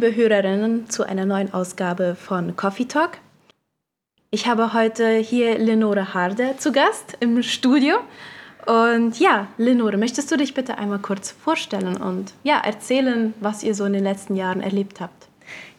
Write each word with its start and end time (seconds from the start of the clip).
Liebe 0.00 0.14
Hörerinnen 0.14 0.88
zu 0.88 1.02
einer 1.02 1.26
neuen 1.26 1.52
Ausgabe 1.52 2.14
von 2.14 2.54
Coffee 2.54 2.84
Talk. 2.84 3.18
Ich 4.30 4.46
habe 4.46 4.72
heute 4.72 5.16
hier 5.16 5.58
Lenore 5.58 6.14
Harder 6.14 6.56
zu 6.56 6.70
Gast 6.70 7.16
im 7.18 7.42
Studio. 7.42 7.96
Und 8.64 9.18
ja, 9.18 9.48
Lenore, 9.56 9.96
möchtest 9.96 10.30
du 10.30 10.36
dich 10.36 10.54
bitte 10.54 10.78
einmal 10.78 11.00
kurz 11.00 11.32
vorstellen 11.32 11.96
und 11.96 12.32
ja, 12.44 12.60
erzählen, 12.60 13.34
was 13.40 13.64
ihr 13.64 13.74
so 13.74 13.86
in 13.86 13.92
den 13.92 14.04
letzten 14.04 14.36
Jahren 14.36 14.60
erlebt 14.60 15.00
habt? 15.00 15.26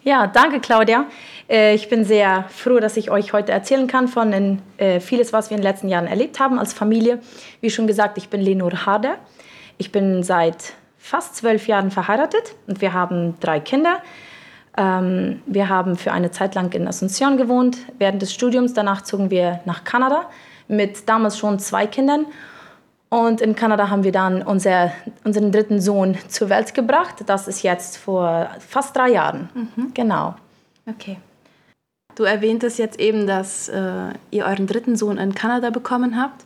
Ja, 0.03 0.27
danke 0.27 0.59
Claudia. 0.59 1.05
Äh, 1.49 1.75
ich 1.75 1.87
bin 1.87 2.03
sehr 2.03 2.43
froh, 2.49 2.81
dass 2.81 2.97
ich 2.97 3.11
euch 3.11 3.31
heute 3.31 3.53
erzählen 3.53 3.87
kann 3.87 4.09
von 4.09 4.61
äh, 4.75 4.99
vieles, 4.99 5.31
was 5.31 5.49
wir 5.49 5.55
in 5.55 5.61
den 5.61 5.71
letzten 5.71 5.87
Jahren 5.87 6.07
erlebt 6.07 6.41
haben 6.41 6.59
als 6.59 6.73
Familie. 6.73 7.19
Wie 7.61 7.69
schon 7.69 7.87
gesagt, 7.87 8.17
ich 8.17 8.27
bin 8.27 8.41
Lenore 8.41 8.85
Harder. 8.85 9.15
Ich 9.77 9.93
bin 9.93 10.23
seit 10.23 10.73
fast 10.99 11.35
zwölf 11.35 11.67
Jahren 11.67 11.89
verheiratet 11.89 12.55
und 12.67 12.81
wir 12.81 12.93
haben 12.93 13.39
drei 13.39 13.59
Kinder. 13.59 14.01
Ähm, 14.77 15.41
wir 15.47 15.69
haben 15.69 15.95
für 15.95 16.11
eine 16.11 16.29
Zeit 16.29 16.53
lang 16.53 16.71
in 16.73 16.87
Asunción 16.87 17.37
gewohnt 17.37 17.77
während 17.97 18.21
des 18.21 18.33
Studiums. 18.33 18.73
Danach 18.73 19.01
zogen 19.01 19.31
wir 19.31 19.61
nach 19.65 19.83
Kanada 19.83 20.29
mit 20.67 21.09
damals 21.09 21.39
schon 21.39 21.57
zwei 21.57 21.87
Kindern 21.87 22.27
und 23.09 23.41
in 23.41 23.55
Kanada 23.55 23.89
haben 23.89 24.03
wir 24.03 24.11
dann 24.11 24.43
unser, 24.43 24.91
unseren 25.23 25.51
dritten 25.51 25.81
Sohn 25.81 26.15
zur 26.27 26.49
Welt 26.49 26.75
gebracht. 26.75 27.23
Das 27.25 27.47
ist 27.47 27.63
jetzt 27.63 27.97
vor 27.97 28.49
fast 28.59 28.95
drei 28.95 29.09
Jahren. 29.09 29.49
Mhm. 29.55 29.93
Genau. 29.95 30.35
Okay. 30.87 31.17
Du 32.15 32.23
erwähntest 32.23 32.77
jetzt 32.77 32.99
eben, 32.99 33.25
dass 33.25 33.67
äh, 33.69 34.13
ihr 34.29 34.45
euren 34.45 34.67
dritten 34.67 34.95
Sohn 34.95 35.17
in 35.17 35.33
Kanada 35.33 35.71
bekommen 35.71 36.21
habt. 36.21 36.45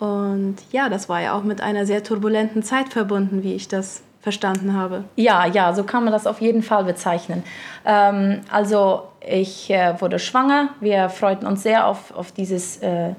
Und 0.00 0.56
ja, 0.72 0.88
das 0.88 1.08
war 1.08 1.20
ja 1.20 1.34
auch 1.34 1.42
mit 1.42 1.60
einer 1.60 1.84
sehr 1.84 2.02
turbulenten 2.02 2.62
Zeit 2.62 2.88
verbunden, 2.88 3.42
wie 3.42 3.54
ich 3.54 3.68
das 3.68 4.02
verstanden 4.22 4.74
habe. 4.74 5.04
Ja, 5.16 5.46
ja, 5.46 5.74
so 5.74 5.84
kann 5.84 6.04
man 6.04 6.12
das 6.12 6.26
auf 6.26 6.40
jeden 6.40 6.62
Fall 6.62 6.84
bezeichnen. 6.84 7.42
Ähm, 7.84 8.40
also 8.50 9.02
ich 9.20 9.70
äh, 9.70 10.00
wurde 10.00 10.18
schwanger. 10.18 10.70
Wir 10.80 11.10
freuten 11.10 11.46
uns 11.46 11.62
sehr 11.62 11.86
auf, 11.86 12.14
auf 12.14 12.32
dieses 12.32 12.78
äh, 12.78 13.14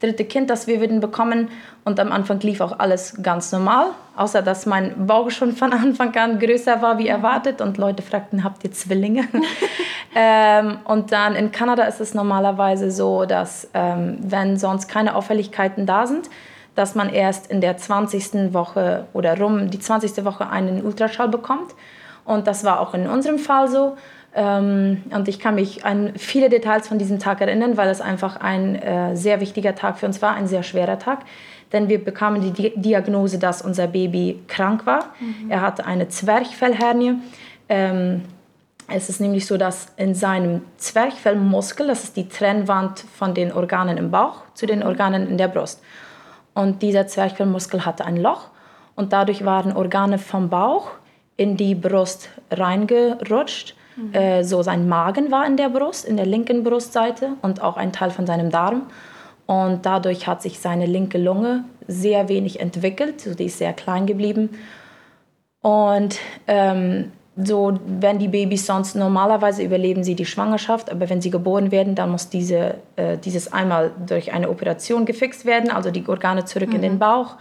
dritte 0.00 0.24
Kind, 0.24 0.50
das 0.50 0.66
wir 0.66 0.80
würden 0.80 1.00
bekommen. 1.00 1.48
Und 1.84 1.98
am 1.98 2.12
Anfang 2.12 2.40
lief 2.40 2.60
auch 2.60 2.78
alles 2.78 3.22
ganz 3.22 3.52
normal, 3.52 3.86
außer 4.16 4.42
dass 4.42 4.66
mein 4.66 5.06
Bauch 5.06 5.30
schon 5.30 5.52
von 5.52 5.72
Anfang 5.72 6.14
an 6.16 6.38
größer 6.38 6.82
war 6.82 6.98
wie 6.98 7.08
erwartet 7.08 7.60
und 7.60 7.78
Leute 7.78 8.02
fragten, 8.02 8.44
habt 8.44 8.64
ihr 8.64 8.72
Zwillinge? 8.72 9.28
ähm, 10.14 10.78
und 10.84 11.12
dann 11.12 11.34
in 11.36 11.52
Kanada 11.52 11.84
ist 11.84 12.00
es 12.00 12.14
normalerweise 12.14 12.90
so, 12.90 13.24
dass 13.26 13.68
ähm, 13.74 14.18
wenn 14.22 14.56
sonst 14.56 14.88
keine 14.88 15.14
Auffälligkeiten 15.14 15.86
da 15.86 16.06
sind, 16.06 16.28
dass 16.74 16.94
man 16.94 17.10
erst 17.10 17.50
in 17.50 17.60
der 17.60 17.76
20. 17.76 18.52
Woche 18.52 19.06
oder 19.12 19.38
rum 19.38 19.70
die 19.70 19.78
20. 19.78 20.24
Woche 20.24 20.48
einen 20.48 20.84
Ultraschall 20.84 21.28
bekommt. 21.28 21.74
Und 22.24 22.46
das 22.46 22.64
war 22.64 22.80
auch 22.80 22.94
in 22.94 23.06
unserem 23.06 23.38
Fall 23.38 23.68
so. 23.68 23.96
Ähm, 24.34 25.02
und 25.10 25.28
ich 25.28 25.40
kann 25.40 25.56
mich 25.56 25.84
an 25.84 26.12
viele 26.16 26.48
Details 26.48 26.88
von 26.88 26.98
diesem 26.98 27.18
Tag 27.18 27.40
erinnern, 27.40 27.76
weil 27.76 27.88
es 27.88 28.00
einfach 28.00 28.36
ein 28.36 28.76
äh, 28.76 29.16
sehr 29.16 29.40
wichtiger 29.40 29.74
Tag 29.74 29.98
für 29.98 30.06
uns 30.06 30.22
war, 30.22 30.34
ein 30.34 30.46
sehr 30.46 30.62
schwerer 30.62 30.98
Tag. 30.98 31.20
Denn 31.72 31.88
wir 31.88 32.02
bekamen 32.04 32.40
die 32.40 32.50
Di 32.50 32.72
Diagnose, 32.74 33.38
dass 33.38 33.62
unser 33.62 33.86
Baby 33.86 34.40
krank 34.48 34.86
war. 34.86 35.06
Mhm. 35.20 35.50
Er 35.50 35.60
hatte 35.60 35.86
eine 35.86 36.08
Zwerchfellhernie. 36.08 37.14
Ähm, 37.68 38.22
es 38.92 39.08
ist 39.08 39.20
nämlich 39.20 39.46
so, 39.46 39.56
dass 39.56 39.88
in 39.96 40.14
seinem 40.14 40.62
Zwerchfellmuskel, 40.76 41.86
das 41.86 42.04
ist 42.04 42.16
die 42.16 42.28
Trennwand 42.28 43.00
von 43.00 43.34
den 43.34 43.52
Organen 43.52 43.98
im 43.98 44.10
Bauch 44.10 44.42
zu 44.54 44.66
den. 44.66 44.82
Organen 44.82 45.28
in 45.28 45.38
der 45.38 45.48
Brust. 45.48 45.82
Und 46.54 46.82
dieser 46.82 47.06
Zwerchfellmuskel 47.06 47.86
hatte 47.86 48.04
ein 48.04 48.16
Loch 48.16 48.48
und 48.96 49.12
dadurch 49.12 49.44
waren 49.44 49.76
Organe 49.76 50.18
vom 50.18 50.48
Bauch 50.48 50.90
in 51.36 51.56
die 51.56 51.74
Brust 51.74 52.28
reingerutscht 52.50 53.74
Mhm. 54.00 54.14
Äh, 54.14 54.44
so 54.44 54.62
sein 54.62 54.88
Magen 54.88 55.30
war 55.30 55.46
in 55.46 55.56
der 55.56 55.68
Brust, 55.68 56.04
in 56.04 56.16
der 56.16 56.26
linken 56.26 56.64
Brustseite 56.64 57.32
und 57.42 57.62
auch 57.62 57.76
ein 57.76 57.92
Teil 57.92 58.10
von 58.10 58.26
seinem 58.26 58.50
Darm. 58.50 58.86
Und 59.46 59.84
dadurch 59.84 60.26
hat 60.26 60.42
sich 60.42 60.60
seine 60.60 60.86
linke 60.86 61.18
Lunge 61.18 61.64
sehr 61.86 62.28
wenig 62.28 62.60
entwickelt, 62.60 63.20
so 63.20 63.34
die 63.34 63.46
ist 63.46 63.58
sehr 63.58 63.72
klein 63.72 64.06
geblieben. 64.06 64.50
Und 65.60 66.18
ähm, 66.46 67.10
so, 67.36 67.78
wenn 67.86 68.18
die 68.18 68.28
Babys 68.28 68.66
sonst 68.66 68.96
normalerweise 68.96 69.62
überleben 69.62 70.04
sie 70.04 70.14
die 70.14 70.26
Schwangerschaft, 70.26 70.90
aber 70.90 71.08
wenn 71.08 71.20
sie 71.20 71.30
geboren 71.30 71.70
werden, 71.70 71.94
dann 71.94 72.10
muss 72.10 72.28
diese, 72.28 72.74
äh, 72.96 73.16
dieses 73.18 73.52
einmal 73.52 73.92
durch 74.06 74.32
eine 74.32 74.50
Operation 74.50 75.06
gefixt 75.06 75.44
werden, 75.44 75.70
also 75.70 75.90
die 75.90 76.06
Organe 76.06 76.44
zurück 76.44 76.70
mhm. 76.70 76.76
in 76.76 76.82
den 76.82 76.94
mhm. 76.94 76.98
Bauch. 76.98 77.36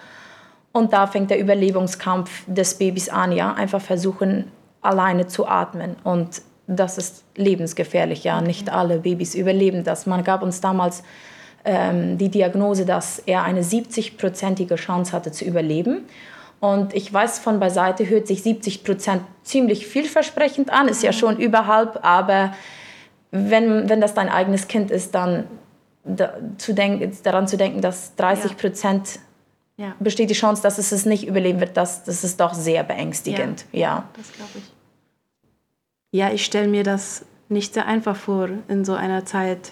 Und 0.72 0.94
da 0.94 1.08
fängt 1.08 1.32
der 1.32 1.40
Überlebungskampf 1.40 2.44
des 2.46 2.78
Babys 2.78 3.10
an, 3.10 3.32
ja, 3.32 3.54
einfach 3.54 3.82
versuchen, 3.82 4.52
alleine 4.82 5.28
zu 5.28 5.48
atmen. 5.48 5.96
Und 6.04 6.42
das 6.68 6.98
ist 7.00 7.24
lebensgefährlich, 7.36 8.24
ja. 8.24 8.40
Nicht 8.42 8.72
alle 8.72 9.00
Babys 9.00 9.34
überleben 9.34 9.84
das. 9.84 10.06
Man 10.06 10.24
gab 10.24 10.44
uns 10.44 10.62
damals 10.62 11.04
ähm, 11.66 12.18
die 12.18 12.30
Diagnose, 12.30 12.86
dass 12.86 13.20
er 13.20 13.44
eine 13.44 13.64
70-prozentige 13.64 14.76
Chance 14.76 15.12
hatte 15.14 15.32
zu 15.32 15.46
überleben. 15.46 16.06
Und 16.60 16.94
ich 16.94 17.12
weiß 17.12 17.40
von 17.40 17.60
beiseite, 17.60 18.10
hört 18.10 18.28
sich 18.28 18.44
70 18.44 18.84
Prozent 18.84 19.24
ziemlich 19.44 19.88
vielversprechend 19.88 20.72
an, 20.72 20.88
ist 20.88 21.04
ja 21.04 21.14
schon 21.14 21.38
überhalb, 21.38 22.04
aber 22.04 22.54
wenn, 23.32 23.88
wenn 23.90 24.02
das 24.02 24.14
dein 24.14 24.30
eigenes 24.30 24.68
Kind 24.68 24.92
ist, 24.92 25.16
dann 25.16 25.46
da, 26.04 26.34
zu 26.58 26.74
denk, 26.74 27.24
daran 27.24 27.48
zu 27.48 27.56
denken, 27.56 27.82
dass 27.82 28.16
30 28.16 28.58
Prozent 28.58 29.20
ja. 29.78 29.96
besteht 30.00 30.30
die 30.30 30.36
Chance, 30.36 30.62
dass 30.62 30.78
es 30.78 30.92
es 30.92 31.06
nicht 31.06 31.28
überleben 31.28 31.60
wird, 31.60 31.78
das, 31.78 32.04
das 32.04 32.24
ist 32.24 32.40
doch 32.40 32.54
sehr 32.54 32.84
beängstigend. 32.84 33.66
Ja, 33.72 33.80
ja. 33.80 34.10
das 34.16 34.34
glaube 34.34 34.52
ich. 34.56 34.64
Ja, 36.12 36.32
ich 36.32 36.44
stelle 36.44 36.68
mir 36.68 36.84
das 36.84 37.26
nicht 37.50 37.74
sehr 37.74 37.86
einfach 37.86 38.16
vor, 38.16 38.50
in 38.68 38.84
so 38.84 38.94
einer 38.94 39.26
Zeit 39.26 39.72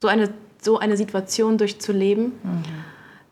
so 0.00 0.08
eine, 0.08 0.30
so 0.60 0.78
eine 0.78 0.96
Situation 0.96 1.58
durchzuleben. 1.58 2.24
Mhm. 2.42 2.62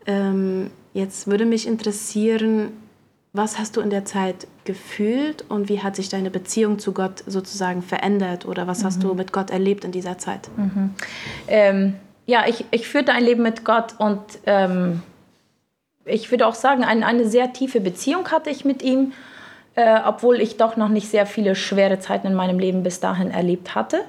Ähm, 0.06 0.70
jetzt 0.96 1.26
würde 1.26 1.44
mich 1.44 1.66
interessieren, 1.66 2.72
was 3.32 3.58
hast 3.58 3.76
du 3.76 3.80
in 3.80 3.90
der 3.90 4.04
Zeit 4.04 4.46
gefühlt 4.64 5.44
und 5.48 5.68
wie 5.68 5.80
hat 5.82 5.94
sich 5.94 6.08
deine 6.08 6.30
Beziehung 6.30 6.78
zu 6.78 6.92
Gott 6.92 7.22
sozusagen 7.26 7.82
verändert 7.82 8.46
oder 8.46 8.66
was 8.66 8.80
mhm. 8.80 8.86
hast 8.86 9.02
du 9.02 9.08
mhm. 9.08 9.16
mit 9.16 9.32
Gott 9.32 9.50
erlebt 9.50 9.84
in 9.84 9.92
dieser 9.92 10.18
Zeit? 10.18 10.48
Mhm. 10.56 10.94
Ähm, 11.46 11.94
ja, 12.26 12.44
ich, 12.48 12.64
ich 12.70 12.88
führte 12.88 13.12
ein 13.12 13.22
Leben 13.22 13.42
mit 13.42 13.64
Gott 13.64 13.94
und 13.98 14.20
ähm, 14.46 15.02
ich 16.04 16.30
würde 16.30 16.46
auch 16.46 16.54
sagen, 16.54 16.82
ein, 16.82 17.04
eine 17.04 17.28
sehr 17.28 17.52
tiefe 17.52 17.80
Beziehung 17.80 18.28
hatte 18.28 18.50
ich 18.50 18.64
mit 18.64 18.82
ihm 18.82 19.12
äh, 19.76 20.00
obwohl 20.04 20.40
ich 20.40 20.56
doch 20.56 20.76
noch 20.76 20.88
nicht 20.88 21.08
sehr 21.08 21.26
viele 21.26 21.54
schwere 21.54 22.00
Zeiten 22.00 22.26
in 22.26 22.34
meinem 22.34 22.58
Leben 22.58 22.82
bis 22.82 22.98
dahin 22.98 23.30
erlebt 23.30 23.74
hatte. 23.74 24.00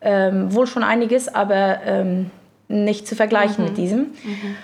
Ähm, 0.00 0.52
wohl 0.52 0.66
schon 0.66 0.82
einiges, 0.82 1.32
aber 1.32 1.78
ähm, 1.86 2.30
nicht 2.68 3.06
zu 3.06 3.16
vergleichen 3.16 3.64
mhm. 3.64 3.70
mit 3.70 3.78
diesem. 3.78 3.98
Mhm. 4.00 4.56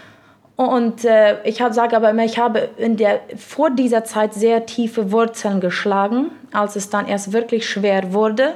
Und 0.60 1.06
äh, 1.06 1.42
ich 1.44 1.62
sage 1.70 1.96
aber 1.96 2.10
immer, 2.10 2.26
ich 2.26 2.38
habe 2.38 2.68
in 2.76 2.98
der, 2.98 3.20
vor 3.38 3.70
dieser 3.70 4.04
Zeit 4.04 4.34
sehr 4.34 4.66
tiefe 4.66 5.10
Wurzeln 5.10 5.58
geschlagen. 5.58 6.26
Als 6.52 6.76
es 6.76 6.90
dann 6.90 7.08
erst 7.08 7.32
wirklich 7.32 7.66
schwer 7.66 8.12
wurde, 8.12 8.52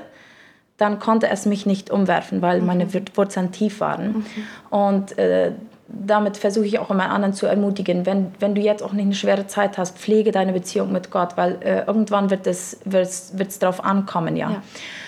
dann 0.76 0.98
konnte 0.98 1.30
es 1.30 1.46
mich 1.46 1.64
nicht 1.64 1.88
umwerfen, 1.88 2.42
weil 2.42 2.60
mhm. 2.60 2.66
meine 2.66 2.88
Wurzeln 3.14 3.52
tief 3.52 3.80
waren. 3.80 4.08
Mhm. 4.08 4.24
Und 4.68 5.16
äh, 5.16 5.52
damit 5.88 6.36
versuche 6.36 6.66
ich 6.66 6.78
auch 6.78 6.90
immer 6.90 7.08
anderen 7.08 7.32
zu 7.32 7.46
ermutigen, 7.46 8.04
wenn, 8.04 8.34
wenn 8.38 8.54
du 8.54 8.60
jetzt 8.60 8.82
auch 8.82 8.92
nicht 8.92 9.06
eine 9.06 9.14
schwere 9.14 9.46
Zeit 9.46 9.78
hast, 9.78 9.96
pflege 9.96 10.30
deine 10.30 10.52
Beziehung 10.52 10.92
mit 10.92 11.10
Gott, 11.10 11.38
weil 11.38 11.56
äh, 11.62 11.86
irgendwann 11.86 12.28
wird 12.28 12.46
es 12.46 12.80
wird's, 12.84 13.32
wird's 13.36 13.58
darauf 13.58 13.82
ankommen, 13.82 14.36
ja. 14.36 14.50
ja. 14.50 14.62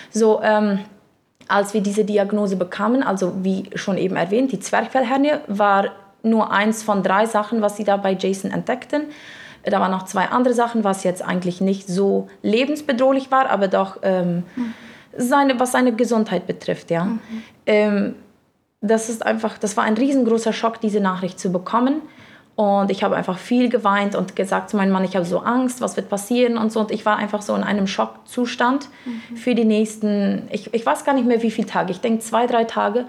So, 0.09 0.41
ähm, 0.41 0.79
als 1.47 1.75
wir 1.75 1.81
diese 1.81 2.05
Diagnose 2.05 2.55
bekamen, 2.55 3.03
also 3.03 3.33
wie 3.43 3.69
schon 3.75 3.99
eben 3.99 4.15
erwähnt, 4.15 4.51
die 4.51 4.59
Zwerchfellhernie 4.59 5.33
war 5.45 5.91
nur 6.23 6.51
eins 6.51 6.83
von 6.83 7.03
drei 7.03 7.25
Sachen, 7.25 7.61
was 7.61 7.77
sie 7.77 7.83
da 7.83 7.97
bei 7.97 8.13
Jason 8.13 8.51
entdeckten. 8.51 9.03
Da 9.63 9.79
waren 9.79 9.91
noch 9.91 10.05
zwei 10.05 10.25
andere 10.29 10.53
Sachen, 10.53 10.83
was 10.83 11.03
jetzt 11.03 11.21
eigentlich 11.21 11.61
nicht 11.61 11.87
so 11.87 12.29
lebensbedrohlich 12.41 13.31
war, 13.31 13.49
aber 13.49 13.67
doch 13.67 13.97
ähm, 14.01 14.43
mhm. 14.55 14.73
seine, 15.17 15.59
was 15.59 15.71
seine 15.73 15.93
Gesundheit 15.93 16.47
betrifft, 16.47 16.89
ja. 16.89 17.05
Mhm. 17.05 17.19
Ähm, 17.65 18.15
das 18.81 19.09
ist 19.09 19.25
einfach, 19.25 19.57
das 19.57 19.75
war 19.75 19.83
ein 19.83 19.95
riesengroßer 19.95 20.53
Schock, 20.53 20.79
diese 20.79 20.99
Nachricht 20.99 21.39
zu 21.39 21.51
bekommen. 21.51 22.01
Und 22.55 22.89
ich 22.89 23.03
habe 23.03 23.15
einfach 23.15 23.37
viel 23.37 23.69
geweint 23.69 24.15
und 24.15 24.35
gesagt 24.35 24.71
zu 24.71 24.77
meinem 24.77 24.91
Mann, 24.91 25.03
ich 25.03 25.15
habe 25.15 25.25
so 25.25 25.39
Angst, 25.39 25.79
was 25.79 25.95
wird 25.95 26.09
passieren 26.09 26.57
und 26.57 26.71
so. 26.71 26.79
Und 26.79 26.91
ich 26.91 27.05
war 27.05 27.17
einfach 27.17 27.43
so 27.43 27.53
in 27.53 27.63
einem 27.63 27.85
Schockzustand 27.85 28.89
mhm. 29.05 29.37
für 29.37 29.53
die 29.53 29.63
nächsten, 29.63 30.47
ich, 30.51 30.73
ich 30.73 30.83
weiß 30.83 31.05
gar 31.05 31.13
nicht 31.13 31.27
mehr 31.27 31.43
wie 31.43 31.51
viele 31.51 31.67
Tage, 31.67 31.91
ich 31.91 32.01
denke 32.01 32.19
zwei, 32.19 32.47
drei 32.47 32.63
Tage. 32.63 33.05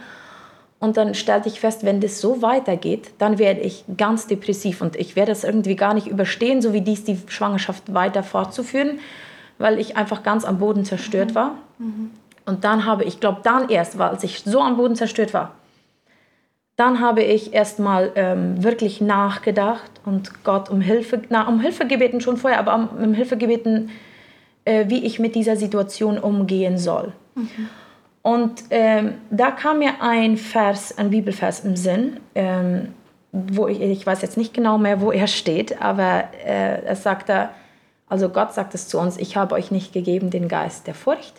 Und 0.81 0.97
dann 0.97 1.15
stellte 1.15 1.49
ich 1.49 1.59
fest, 1.59 1.85
wenn 1.85 2.01
das 2.01 2.21
so 2.21 2.41
weitergeht, 2.41 3.11
dann 3.19 3.39
werde 3.39 3.61
ich 3.61 3.85
ganz 3.97 4.29
depressiv 4.29 4.81
und 4.81 4.95
ich 4.95 5.17
werde 5.17 5.33
es 5.33 5.43
irgendwie 5.43 5.75
gar 5.75 5.93
nicht 5.93 6.07
überstehen, 6.07 6.63
so 6.63 6.73
wie 6.73 6.83
dies 6.83 7.05
die 7.05 7.19
Schwangerschaft 7.27 7.93
weiter 7.93 8.23
fortzuführen, 8.23 9.01
weil 9.59 9.81
ich 9.81 9.97
einfach 9.97 10.23
ganz 10.23 10.45
am 10.45 10.59
Boden 10.59 10.85
zerstört 10.85 11.31
mhm. 11.31 11.35
war. 11.35 11.55
Mhm. 11.79 12.11
Und 12.47 12.65
dann 12.65 12.85
habe 12.85 13.05
ich, 13.05 13.19
glaube 13.19 13.41
dann 13.43 13.69
erst, 13.69 13.99
weil 13.99 14.11
als 14.11 14.23
ich 14.23 14.43
so 14.45 14.61
am 14.61 14.77
Boden 14.77 14.95
zerstört 14.95 15.35
war, 15.35 15.53
dann 16.77 17.01
habe 17.01 17.25
ich 17.25 17.53
erstmal 17.53 18.13
ähm, 18.15 18.63
wirklich 18.63 19.01
nachgedacht 19.01 19.91
und 20.05 20.45
Gott 20.45 20.71
um 20.71 20.81
Hilfe, 20.81 21.23
na, 21.29 21.49
um 21.49 21.61
Hilfe 21.61 21.87
gebeten 21.87 22.21
schon 22.21 22.37
vorher, 22.37 22.61
aber 22.61 22.75
um, 22.77 22.89
um 23.03 23.15
Hilfe 23.15 23.37
gebeten 23.37 23.91
äh, 24.69 24.91
wie 24.91 25.05
ich 25.05 25.19
mit 25.19 25.35
dieser 25.35 25.57
Situation 25.57 26.19
umgehen 26.19 26.77
soll. 26.77 27.13
Mhm. 27.35 27.71
Und 28.23 28.65
ähm, 28.71 29.15
da 29.31 29.51
kam 29.51 29.79
mir 29.79 30.01
ein 30.01 30.37
Vers, 30.37 30.97
ein 30.99 31.11
Bibelvers 31.11 31.61
im 31.61 31.77
Sinn, 31.77 32.21
ähm, 32.35 32.95
wo 33.33 33.69
ich, 33.69 33.81
ich 33.81 34.07
weiß 34.07 34.23
jetzt 34.23 34.37
nicht 34.37 34.55
genau 34.55 34.79
mehr, 34.79 35.01
wo 35.01 35.13
er 35.13 35.27
steht, 35.27 35.81
aber 35.81 36.25
äh, 36.45 36.83
es 36.85 37.03
sagte, 37.03 37.51
also 38.09 38.29
Gott 38.29 38.55
sagt 38.55 38.75
es 38.75 38.89
zu 38.89 38.99
uns, 38.99 39.17
ich 39.17 39.37
habe 39.37 39.55
euch 39.55 39.71
nicht 39.71 39.93
gegeben 39.93 40.31
den 40.31 40.49
Geist 40.49 40.87
der 40.87 40.95
Furcht, 40.95 41.35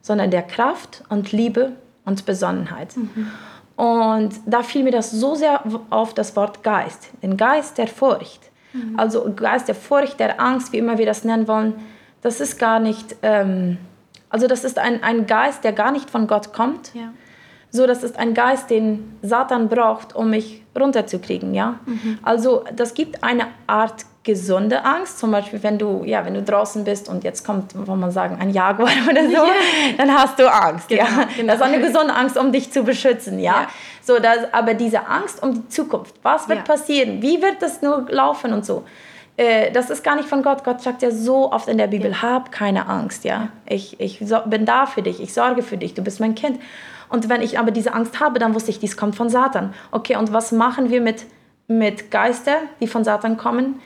sondern 0.00 0.30
der 0.30 0.42
Kraft 0.42 1.02
und 1.08 1.32
Liebe 1.32 1.72
und 2.04 2.24
Besonnenheit. 2.24 2.96
Mhm. 2.96 3.30
Und 3.76 4.34
da 4.46 4.62
fiel 4.62 4.84
mir 4.84 4.92
das 4.92 5.10
so 5.10 5.34
sehr 5.34 5.62
auf 5.90 6.14
das 6.14 6.36
Wort 6.36 6.62
Geist, 6.62 7.10
den 7.22 7.36
Geist 7.36 7.78
der 7.78 7.88
Furcht. 7.88 8.40
Mhm. 8.72 8.98
Also 8.98 9.32
Geist 9.34 9.66
der 9.66 9.74
Furcht, 9.74 10.20
der 10.20 10.40
Angst, 10.40 10.72
wie 10.72 10.78
immer 10.78 10.98
wir 10.98 11.06
das 11.06 11.24
nennen 11.24 11.48
wollen, 11.48 11.74
das 12.22 12.40
ist 12.40 12.58
gar 12.58 12.78
nicht, 12.78 13.16
ähm, 13.22 13.78
also 14.34 14.48
das 14.48 14.64
ist 14.64 14.80
ein, 14.80 15.00
ein 15.04 15.26
Geist, 15.26 15.62
der 15.62 15.72
gar 15.72 15.92
nicht 15.92 16.10
von 16.10 16.26
Gott 16.26 16.52
kommt. 16.52 16.92
Ja. 16.92 17.12
So, 17.70 17.86
das 17.86 18.02
ist 18.02 18.18
ein 18.18 18.34
Geist, 18.34 18.68
den 18.68 19.16
Satan 19.22 19.68
braucht, 19.68 20.16
um 20.16 20.30
mich 20.30 20.64
runterzukriegen, 20.76 21.54
ja. 21.54 21.78
Mhm. 21.86 22.18
Also 22.24 22.64
das 22.74 22.94
gibt 22.94 23.22
eine 23.22 23.46
Art 23.68 24.06
gesunde 24.24 24.84
Angst, 24.84 25.20
zum 25.20 25.30
Beispiel 25.30 25.62
wenn 25.62 25.78
du, 25.78 26.02
ja, 26.04 26.24
wenn 26.24 26.34
du 26.34 26.42
draußen 26.42 26.82
bist 26.82 27.08
und 27.08 27.22
jetzt 27.22 27.46
kommt, 27.46 27.76
wollen 27.86 28.00
man 28.00 28.10
sagen, 28.10 28.36
ein 28.40 28.50
Jaguar 28.50 28.90
oder 29.08 29.24
so, 29.24 29.30
ja. 29.34 29.52
dann 29.98 30.12
hast 30.12 30.36
du 30.36 30.52
Angst, 30.52 30.88
genau, 30.88 31.04
ja. 31.04 31.28
Genau. 31.36 31.52
Das 31.52 31.56
ist 31.56 31.62
eine 31.62 31.80
gesunde 31.80 32.12
Angst, 32.12 32.36
um 32.36 32.50
dich 32.50 32.72
zu 32.72 32.82
beschützen, 32.82 33.38
ja. 33.38 33.52
ja. 33.52 33.68
So, 34.02 34.18
das, 34.18 34.52
aber 34.52 34.74
diese 34.74 35.06
Angst 35.06 35.40
um 35.44 35.54
die 35.54 35.68
Zukunft, 35.68 36.16
was 36.24 36.48
wird 36.48 36.58
ja. 36.58 36.64
passieren, 36.64 37.22
wie 37.22 37.40
wird 37.40 37.62
das 37.62 37.82
nur 37.82 38.04
laufen 38.10 38.52
und 38.52 38.66
so, 38.66 38.82
äh, 39.36 39.70
das 39.72 39.90
ist 39.90 40.04
gar 40.04 40.16
nicht 40.16 40.28
von 40.28 40.42
Gott. 40.42 40.64
Gott 40.64 40.80
sagt 40.80 41.02
ja 41.02 41.10
so 41.10 41.52
oft 41.52 41.68
in 41.68 41.78
der 41.78 41.88
Bibel, 41.88 42.10
ja. 42.10 42.22
hab 42.22 42.52
keine 42.52 42.88
Angst, 42.88 43.24
ja. 43.24 43.48
Ich, 43.66 43.98
ich 44.00 44.20
so, 44.24 44.38
bin 44.46 44.64
da 44.64 44.86
für 44.86 45.02
dich, 45.02 45.20
ich 45.20 45.32
sorge 45.34 45.62
für 45.62 45.76
dich, 45.76 45.94
du 45.94 46.02
bist 46.02 46.20
mein 46.20 46.34
Kind. 46.34 46.60
Und 47.08 47.28
wenn 47.28 47.42
ich 47.42 47.58
aber 47.58 47.70
diese 47.70 47.94
Angst 47.94 48.20
habe, 48.20 48.38
dann 48.38 48.54
wusste 48.54 48.70
ich, 48.70 48.80
dies 48.80 48.96
kommt 48.96 49.16
von 49.16 49.28
Satan. 49.28 49.74
Okay, 49.90 50.16
und 50.16 50.32
was 50.32 50.52
machen 50.52 50.90
wir 50.90 51.00
mit, 51.00 51.26
mit 51.68 52.10
Geistern, 52.10 52.68
die 52.80 52.86
von 52.86 53.04
Satan 53.04 53.36
kommen? 53.36 53.80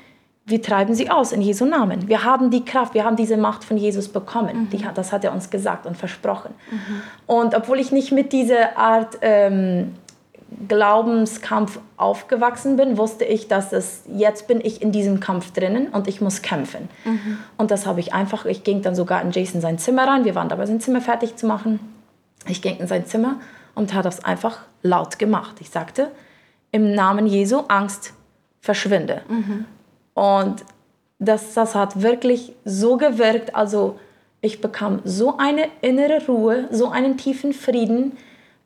wir 0.48 0.62
treiben 0.62 0.94
sie 0.94 1.10
aus 1.10 1.32
in 1.32 1.42
Jesu 1.42 1.66
Namen. 1.66 2.08
Wir 2.08 2.24
haben 2.24 2.50
die 2.50 2.64
Kraft, 2.64 2.94
wir 2.94 3.04
haben 3.04 3.16
diese 3.16 3.36
Macht 3.36 3.64
von 3.64 3.76
Jesus 3.76 4.08
bekommen. 4.08 4.62
Mhm. 4.62 4.70
Die, 4.70 4.84
das 4.94 5.12
hat 5.12 5.22
er 5.22 5.32
uns 5.32 5.50
gesagt 5.50 5.84
und 5.86 5.96
versprochen. 5.96 6.54
Mhm. 6.70 7.02
Und 7.26 7.54
obwohl 7.54 7.78
ich 7.78 7.92
nicht 7.92 8.12
mit 8.12 8.32
dieser 8.32 8.78
Art 8.78 9.18
ähm, 9.20 9.94
Glaubenskampf 10.66 11.78
aufgewachsen 11.96 12.76
bin, 12.76 12.96
wusste 12.96 13.24
ich, 13.24 13.48
dass 13.48 13.72
es 13.72 14.02
jetzt 14.14 14.48
bin 14.48 14.60
ich 14.62 14.80
in 14.80 14.92
diesem 14.92 15.20
Kampf 15.20 15.52
drinnen 15.52 15.88
und 15.88 16.08
ich 16.08 16.20
muss 16.20 16.42
kämpfen. 16.42 16.88
Mhm. 17.04 17.38
Und 17.58 17.70
das 17.70 17.86
habe 17.86 18.00
ich 18.00 18.14
einfach, 18.14 18.46
ich 18.46 18.64
ging 18.64 18.82
dann 18.82 18.94
sogar 18.94 19.20
in 19.22 19.30
Jason 19.30 19.60
sein 19.60 19.78
Zimmer 19.78 20.06
rein, 20.06 20.24
wir 20.24 20.34
waren 20.34 20.48
dabei, 20.48 20.66
sein 20.66 20.80
Zimmer 20.80 21.00
fertig 21.00 21.36
zu 21.36 21.46
machen. 21.46 21.80
Ich 22.46 22.62
ging 22.62 22.78
in 22.78 22.86
sein 22.86 23.04
Zimmer 23.04 23.36
und 23.74 23.92
hat 23.92 24.06
das 24.06 24.24
einfach 24.24 24.60
laut 24.82 25.18
gemacht. 25.18 25.56
Ich 25.60 25.70
sagte, 25.70 26.10
im 26.72 26.94
Namen 26.94 27.26
Jesu, 27.26 27.64
Angst, 27.68 28.14
verschwinde. 28.60 29.22
Mhm. 29.28 29.64
Und 30.14 30.64
das, 31.18 31.54
das 31.54 31.74
hat 31.74 32.02
wirklich 32.02 32.54
so 32.64 32.96
gewirkt. 32.96 33.54
Also 33.54 33.98
ich 34.40 34.60
bekam 34.60 35.00
so 35.04 35.36
eine 35.38 35.68
innere 35.80 36.24
Ruhe, 36.26 36.68
so 36.70 36.88
einen 36.88 37.16
tiefen 37.16 37.52
Frieden, 37.52 38.16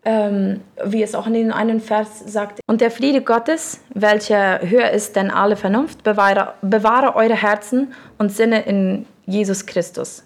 ähm, 0.04 0.60
wie 0.84 1.02
es 1.02 1.14
auch 1.14 1.26
in 1.26 1.52
einem 1.52 1.80
Vers 1.80 2.22
sagt. 2.26 2.60
Und 2.66 2.80
der 2.80 2.90
Friede 2.90 3.22
Gottes, 3.22 3.80
welcher 3.94 4.60
höher 4.62 4.90
ist 4.90 5.14
denn 5.16 5.30
alle 5.30 5.56
Vernunft, 5.56 6.02
bewahre, 6.02 6.54
bewahre 6.62 7.14
eure 7.14 7.40
Herzen 7.40 7.94
und 8.18 8.32
Sinne 8.32 8.62
in 8.62 9.06
Jesus 9.26 9.66
Christus. 9.66 10.24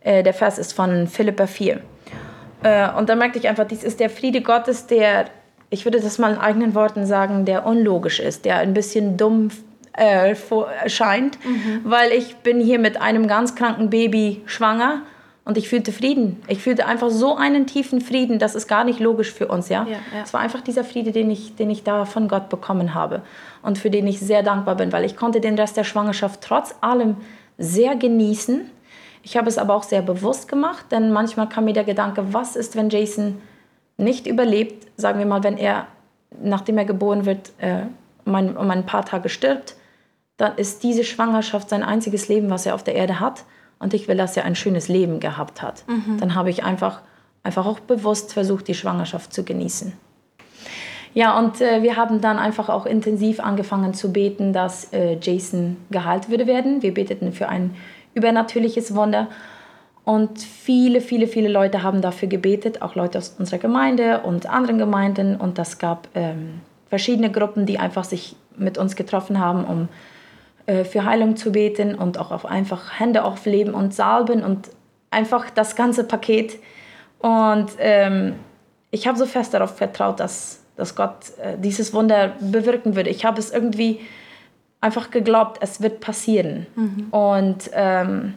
Äh, 0.00 0.22
der 0.22 0.34
Vers 0.34 0.58
ist 0.58 0.72
von 0.72 1.08
Philippa 1.08 1.46
4. 1.46 1.80
Äh, 2.62 2.90
und 2.92 3.08
da 3.08 3.16
merkte 3.16 3.38
ich 3.38 3.48
einfach, 3.48 3.66
dies 3.66 3.82
ist 3.82 3.98
der 3.98 4.10
Friede 4.10 4.42
Gottes, 4.42 4.86
der, 4.86 5.26
ich 5.70 5.84
würde 5.84 6.00
das 6.00 6.18
mal 6.18 6.32
in 6.32 6.38
eigenen 6.38 6.74
Worten 6.74 7.04
sagen, 7.04 7.44
der 7.44 7.66
unlogisch 7.66 8.20
ist, 8.20 8.44
der 8.44 8.58
ein 8.58 8.74
bisschen 8.74 9.16
dumm 9.16 9.50
äh, 9.94 10.36
scheint, 10.86 11.44
mhm. 11.44 11.80
weil 11.82 12.12
ich 12.12 12.36
bin 12.36 12.60
hier 12.60 12.78
mit 12.78 13.00
einem 13.00 13.26
ganz 13.26 13.56
kranken 13.56 13.90
Baby 13.90 14.42
schwanger 14.46 15.02
und 15.46 15.56
ich 15.56 15.68
fühlte 15.68 15.92
Frieden. 15.92 16.42
Ich 16.48 16.60
fühlte 16.60 16.86
einfach 16.86 17.08
so 17.08 17.36
einen 17.36 17.68
tiefen 17.68 18.00
Frieden, 18.00 18.40
das 18.40 18.56
ist 18.56 18.66
gar 18.66 18.82
nicht 18.82 18.98
logisch 18.98 19.32
für 19.32 19.46
uns, 19.46 19.68
ja. 19.68 19.84
ja, 19.84 19.92
ja. 19.92 20.22
Es 20.24 20.34
war 20.34 20.40
einfach 20.40 20.60
dieser 20.60 20.82
Friede, 20.82 21.12
den 21.12 21.30
ich, 21.30 21.54
den 21.54 21.70
ich 21.70 21.84
da 21.84 22.04
von 22.04 22.26
Gott 22.26 22.48
bekommen 22.48 22.94
habe 22.94 23.22
und 23.62 23.78
für 23.78 23.88
den 23.88 24.08
ich 24.08 24.18
sehr 24.18 24.42
dankbar 24.42 24.74
bin, 24.74 24.90
weil 24.90 25.04
ich 25.04 25.16
konnte 25.16 25.40
den 25.40 25.56
Rest 25.56 25.76
der 25.76 25.84
Schwangerschaft 25.84 26.40
trotz 26.40 26.74
allem 26.80 27.16
sehr 27.58 27.94
genießen. 27.94 28.68
Ich 29.22 29.36
habe 29.36 29.48
es 29.48 29.56
aber 29.56 29.74
auch 29.74 29.84
sehr 29.84 30.02
bewusst 30.02 30.48
gemacht, 30.48 30.86
denn 30.90 31.12
manchmal 31.12 31.48
kam 31.48 31.66
mir 31.66 31.74
der 31.74 31.84
Gedanke, 31.84 32.34
was 32.34 32.56
ist, 32.56 32.74
wenn 32.74 32.90
Jason 32.90 33.40
nicht 33.98 34.26
überlebt, 34.26 34.88
sagen 34.96 35.20
wir 35.20 35.26
mal, 35.26 35.44
wenn 35.44 35.58
er, 35.58 35.86
nachdem 36.42 36.76
er 36.76 36.84
geboren 36.86 37.24
wird, 37.24 37.52
äh, 37.58 37.82
um, 38.24 38.34
ein, 38.34 38.56
um 38.56 38.68
ein 38.68 38.84
paar 38.84 39.04
Tage 39.04 39.28
stirbt, 39.28 39.76
dann 40.38 40.56
ist 40.56 40.82
diese 40.82 41.04
Schwangerschaft 41.04 41.68
sein 41.68 41.84
einziges 41.84 42.26
Leben, 42.26 42.50
was 42.50 42.66
er 42.66 42.74
auf 42.74 42.82
der 42.82 42.96
Erde 42.96 43.20
hat. 43.20 43.44
Und 43.78 43.94
ich 43.94 44.08
will, 44.08 44.16
dass 44.16 44.36
er 44.36 44.44
ein 44.44 44.54
schönes 44.54 44.88
Leben 44.88 45.20
gehabt 45.20 45.62
hat. 45.62 45.84
Mhm. 45.86 46.18
Dann 46.18 46.34
habe 46.34 46.50
ich 46.50 46.64
einfach, 46.64 47.02
einfach 47.42 47.66
auch 47.66 47.80
bewusst 47.80 48.32
versucht, 48.32 48.68
die 48.68 48.74
Schwangerschaft 48.74 49.32
zu 49.32 49.44
genießen. 49.44 49.92
Ja, 51.14 51.38
und 51.38 51.62
äh, 51.62 51.82
wir 51.82 51.96
haben 51.96 52.20
dann 52.20 52.38
einfach 52.38 52.68
auch 52.68 52.84
intensiv 52.84 53.40
angefangen 53.40 53.94
zu 53.94 54.12
beten, 54.12 54.52
dass 54.52 54.92
äh, 54.92 55.16
Jason 55.20 55.78
geheilt 55.90 56.28
würde 56.28 56.46
werden. 56.46 56.82
Wir 56.82 56.92
beteten 56.92 57.32
für 57.32 57.48
ein 57.48 57.74
übernatürliches 58.12 58.94
Wunder. 58.94 59.28
Und 60.04 60.38
viele, 60.40 61.00
viele, 61.00 61.26
viele 61.26 61.48
Leute 61.48 61.82
haben 61.82 62.00
dafür 62.00 62.28
gebetet, 62.28 62.82
auch 62.82 62.94
Leute 62.94 63.18
aus 63.18 63.34
unserer 63.38 63.58
Gemeinde 63.58 64.20
und 64.20 64.46
anderen 64.46 64.78
Gemeinden. 64.78 65.36
Und 65.36 65.58
das 65.58 65.78
gab 65.78 66.08
ähm, 66.14 66.60
verschiedene 66.88 67.32
Gruppen, 67.32 67.66
die 67.66 67.78
einfach 67.78 68.04
sich 68.04 68.36
mit 68.56 68.78
uns 68.78 68.94
getroffen 68.94 69.40
haben, 69.40 69.64
um 69.64 69.88
äh, 70.66 70.84
für 70.84 71.04
Heilung 71.04 71.36
zu 71.36 71.52
beten 71.52 71.94
und 71.94 72.18
auch 72.18 72.30
auf 72.30 72.44
einfach 72.44 72.98
Hände 72.98 73.24
aufleben 73.24 73.74
und 73.74 73.94
salben 73.94 74.42
und 74.42 74.70
einfach 75.10 75.50
das 75.50 75.76
ganze 75.76 76.04
Paket. 76.04 76.58
Und 77.18 77.68
ähm, 77.78 78.34
ich 78.90 79.06
habe 79.06 79.18
so 79.18 79.26
fest 79.26 79.54
darauf 79.54 79.76
vertraut, 79.76 80.20
dass, 80.20 80.62
dass 80.76 80.94
Gott 80.94 81.36
äh, 81.42 81.56
dieses 81.58 81.92
Wunder 81.92 82.32
bewirken 82.40 82.96
würde. 82.96 83.10
Ich 83.10 83.24
habe 83.24 83.38
es 83.38 83.52
irgendwie 83.52 84.00
einfach 84.80 85.10
geglaubt, 85.10 85.58
es 85.60 85.80
wird 85.80 86.00
passieren. 86.00 86.66
Mhm. 86.76 87.06
Und 87.10 87.70
ähm, 87.72 88.34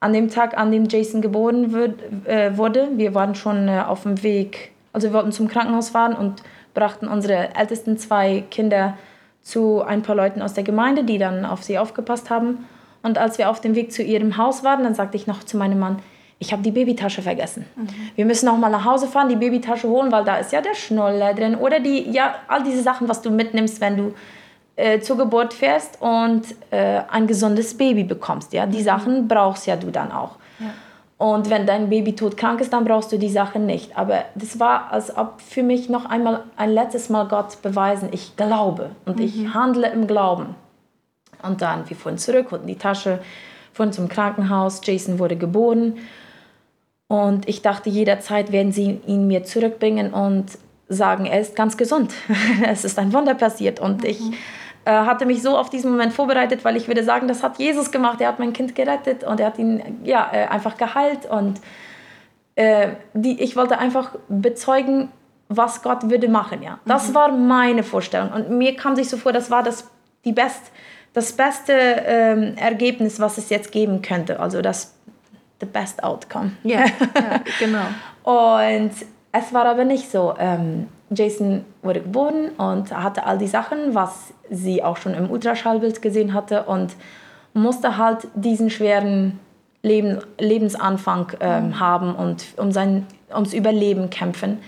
an 0.00 0.12
dem 0.12 0.30
Tag, 0.30 0.56
an 0.56 0.70
dem 0.70 0.86
Jason 0.88 1.22
geboren 1.22 1.72
wird, 1.72 1.98
äh, 2.26 2.56
wurde, 2.56 2.90
wir 2.96 3.14
waren 3.14 3.34
schon 3.34 3.68
äh, 3.68 3.82
auf 3.86 4.02
dem 4.02 4.22
Weg, 4.22 4.72
also 4.92 5.08
wir 5.08 5.14
wollten 5.14 5.32
zum 5.32 5.48
Krankenhaus 5.48 5.90
fahren 5.90 6.14
und 6.14 6.42
brachten 6.74 7.08
unsere 7.08 7.54
ältesten 7.54 7.96
zwei 7.96 8.44
Kinder 8.50 8.98
zu 9.44 9.82
ein 9.82 10.02
paar 10.02 10.16
Leuten 10.16 10.42
aus 10.42 10.54
der 10.54 10.64
Gemeinde, 10.64 11.04
die 11.04 11.18
dann 11.18 11.44
auf 11.44 11.62
sie 11.62 11.78
aufgepasst 11.78 12.30
haben. 12.30 12.66
Und 13.02 13.18
als 13.18 13.38
wir 13.38 13.50
auf 13.50 13.60
dem 13.60 13.76
Weg 13.76 13.92
zu 13.92 14.02
ihrem 14.02 14.36
Haus 14.38 14.64
waren, 14.64 14.82
dann 14.82 14.94
sagte 14.94 15.16
ich 15.16 15.26
noch 15.28 15.44
zu 15.44 15.56
meinem 15.56 15.78
Mann, 15.78 15.98
ich 16.38 16.52
habe 16.52 16.62
die 16.62 16.72
Babytasche 16.72 17.22
vergessen. 17.22 17.66
Mhm. 17.76 17.88
Wir 18.16 18.24
müssen 18.24 18.48
auch 18.48 18.56
mal 18.56 18.70
nach 18.70 18.84
Hause 18.84 19.06
fahren, 19.06 19.28
die 19.28 19.36
Babytasche 19.36 19.88
holen, 19.88 20.10
weil 20.10 20.24
da 20.24 20.38
ist 20.38 20.52
ja 20.52 20.60
der 20.60 20.74
Schnuller 20.74 21.34
drin 21.34 21.54
oder 21.54 21.78
die, 21.78 22.10
ja, 22.10 22.34
all 22.48 22.64
diese 22.64 22.82
Sachen, 22.82 23.08
was 23.08 23.22
du 23.22 23.30
mitnimmst, 23.30 23.80
wenn 23.80 23.96
du 23.96 24.14
äh, 24.76 25.00
zur 25.00 25.18
Geburt 25.18 25.54
fährst 25.54 26.00
und 26.00 26.42
äh, 26.70 27.02
ein 27.10 27.26
gesundes 27.26 27.76
Baby 27.76 28.04
bekommst. 28.04 28.52
Ja? 28.52 28.66
Die 28.66 28.78
mhm. 28.78 28.84
Sachen 28.84 29.28
brauchst 29.28 29.66
ja 29.66 29.76
du 29.76 29.90
dann 29.90 30.10
auch. 30.10 30.36
Ja. 30.58 30.66
Und 31.24 31.48
wenn 31.48 31.64
dein 31.64 31.88
Baby 31.88 32.14
todkrank 32.14 32.60
ist, 32.60 32.74
dann 32.74 32.84
brauchst 32.84 33.10
du 33.10 33.18
die 33.18 33.30
Sache 33.30 33.58
nicht. 33.58 33.96
Aber 33.96 34.26
das 34.34 34.60
war, 34.60 34.92
als 34.92 35.16
ob 35.16 35.40
für 35.40 35.62
mich 35.62 35.88
noch 35.88 36.04
einmal 36.04 36.44
ein 36.56 36.70
letztes 36.70 37.08
Mal 37.08 37.28
Gott 37.28 37.62
beweisen, 37.62 38.10
ich 38.12 38.36
glaube 38.36 38.90
und 39.06 39.16
mhm. 39.16 39.24
ich 39.24 39.54
handle 39.54 39.90
im 39.90 40.06
Glauben. 40.06 40.54
Und 41.42 41.62
dann, 41.62 41.88
wir 41.88 41.96
fuhren 41.96 42.18
zurück, 42.18 42.50
holten 42.50 42.66
die 42.66 42.76
Tasche, 42.76 43.20
fuhren 43.72 43.90
zum 43.90 44.10
Krankenhaus, 44.10 44.82
Jason 44.84 45.18
wurde 45.18 45.36
geboren. 45.36 45.96
Und 47.08 47.48
ich 47.48 47.62
dachte, 47.62 47.88
jederzeit 47.88 48.52
werden 48.52 48.72
sie 48.72 49.00
ihn 49.06 49.26
mir 49.26 49.44
zurückbringen 49.44 50.12
und 50.12 50.58
sagen, 50.90 51.24
er 51.24 51.40
ist 51.40 51.56
ganz 51.56 51.78
gesund. 51.78 52.12
es 52.66 52.84
ist 52.84 52.98
ein 52.98 53.14
Wunder 53.14 53.34
passiert. 53.34 53.80
Und 53.80 54.02
mhm. 54.02 54.10
ich 54.10 54.20
hatte 54.90 55.26
mich 55.26 55.42
so 55.42 55.56
auf 55.56 55.70
diesen 55.70 55.90
Moment 55.90 56.12
vorbereitet, 56.12 56.64
weil 56.64 56.76
ich 56.76 56.88
würde 56.88 57.04
sagen, 57.04 57.28
das 57.28 57.42
hat 57.42 57.58
Jesus 57.58 57.90
gemacht. 57.90 58.20
Er 58.20 58.28
hat 58.28 58.38
mein 58.38 58.52
Kind 58.52 58.74
gerettet 58.74 59.24
und 59.24 59.40
er 59.40 59.46
hat 59.46 59.58
ihn 59.58 60.00
ja, 60.04 60.28
äh, 60.32 60.46
einfach 60.46 60.76
geheilt. 60.76 61.26
Und 61.26 61.60
äh, 62.54 62.88
die, 63.14 63.42
ich 63.42 63.56
wollte 63.56 63.78
einfach 63.78 64.12
bezeugen, 64.28 65.10
was 65.48 65.82
Gott 65.82 66.10
würde 66.10 66.28
machen. 66.28 66.62
Ja. 66.62 66.78
Das 66.84 67.08
mhm. 67.08 67.14
war 67.14 67.32
meine 67.32 67.82
Vorstellung. 67.82 68.32
Und 68.32 68.50
mir 68.50 68.76
kam 68.76 68.96
sich 68.96 69.08
so 69.08 69.16
vor, 69.16 69.32
das 69.32 69.50
war 69.50 69.62
das, 69.62 69.90
die 70.24 70.32
best, 70.32 70.70
das 71.12 71.32
beste 71.32 71.72
ähm, 71.72 72.54
Ergebnis, 72.56 73.20
was 73.20 73.38
es 73.38 73.50
jetzt 73.50 73.72
geben 73.72 74.02
könnte. 74.02 74.40
Also 74.40 74.62
das 74.62 74.94
the 75.60 75.66
best 75.66 76.02
outcome. 76.02 76.52
Ja, 76.62 76.80
yeah, 76.80 76.88
ja 77.16 77.40
genau. 77.58 77.86
Und 78.22 78.92
es 79.32 79.52
war 79.52 79.66
aber 79.66 79.84
nicht 79.84 80.10
so. 80.10 80.34
Ähm, 80.38 80.88
Jason 81.10 81.64
wurde 81.82 82.00
geboren 82.00 82.50
und 82.56 82.92
hatte 82.96 83.26
all 83.26 83.38
die 83.38 83.46
Sachen, 83.46 83.94
was 83.94 84.32
sie 84.50 84.82
auch 84.82 84.96
schon 84.96 85.14
im 85.14 85.30
Ultraschallbild 85.30 86.02
gesehen 86.02 86.34
hatte 86.34 86.64
und 86.64 86.94
musste 87.52 87.98
halt 87.98 88.26
diesen 88.34 88.70
schweren 88.70 89.38
Leben, 89.82 90.20
Lebensanfang 90.38 91.32
ähm, 91.40 91.66
mhm. 91.66 91.80
haben 91.80 92.14
und 92.14 92.44
um 92.56 92.72
sein 92.72 93.06
ums 93.32 93.52
Überleben 93.52 94.10
kämpfen. 94.10 94.58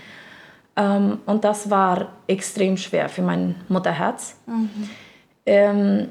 Ähm, 0.75 1.19
und 1.25 1.43
das 1.43 1.69
war 1.69 2.09
extrem 2.27 2.77
schwer 2.77 3.09
für 3.09 3.23
mein 3.23 3.55
Mutterherz. 3.67 4.39
Mhm. 4.45 4.89
Ähm, 5.45 6.07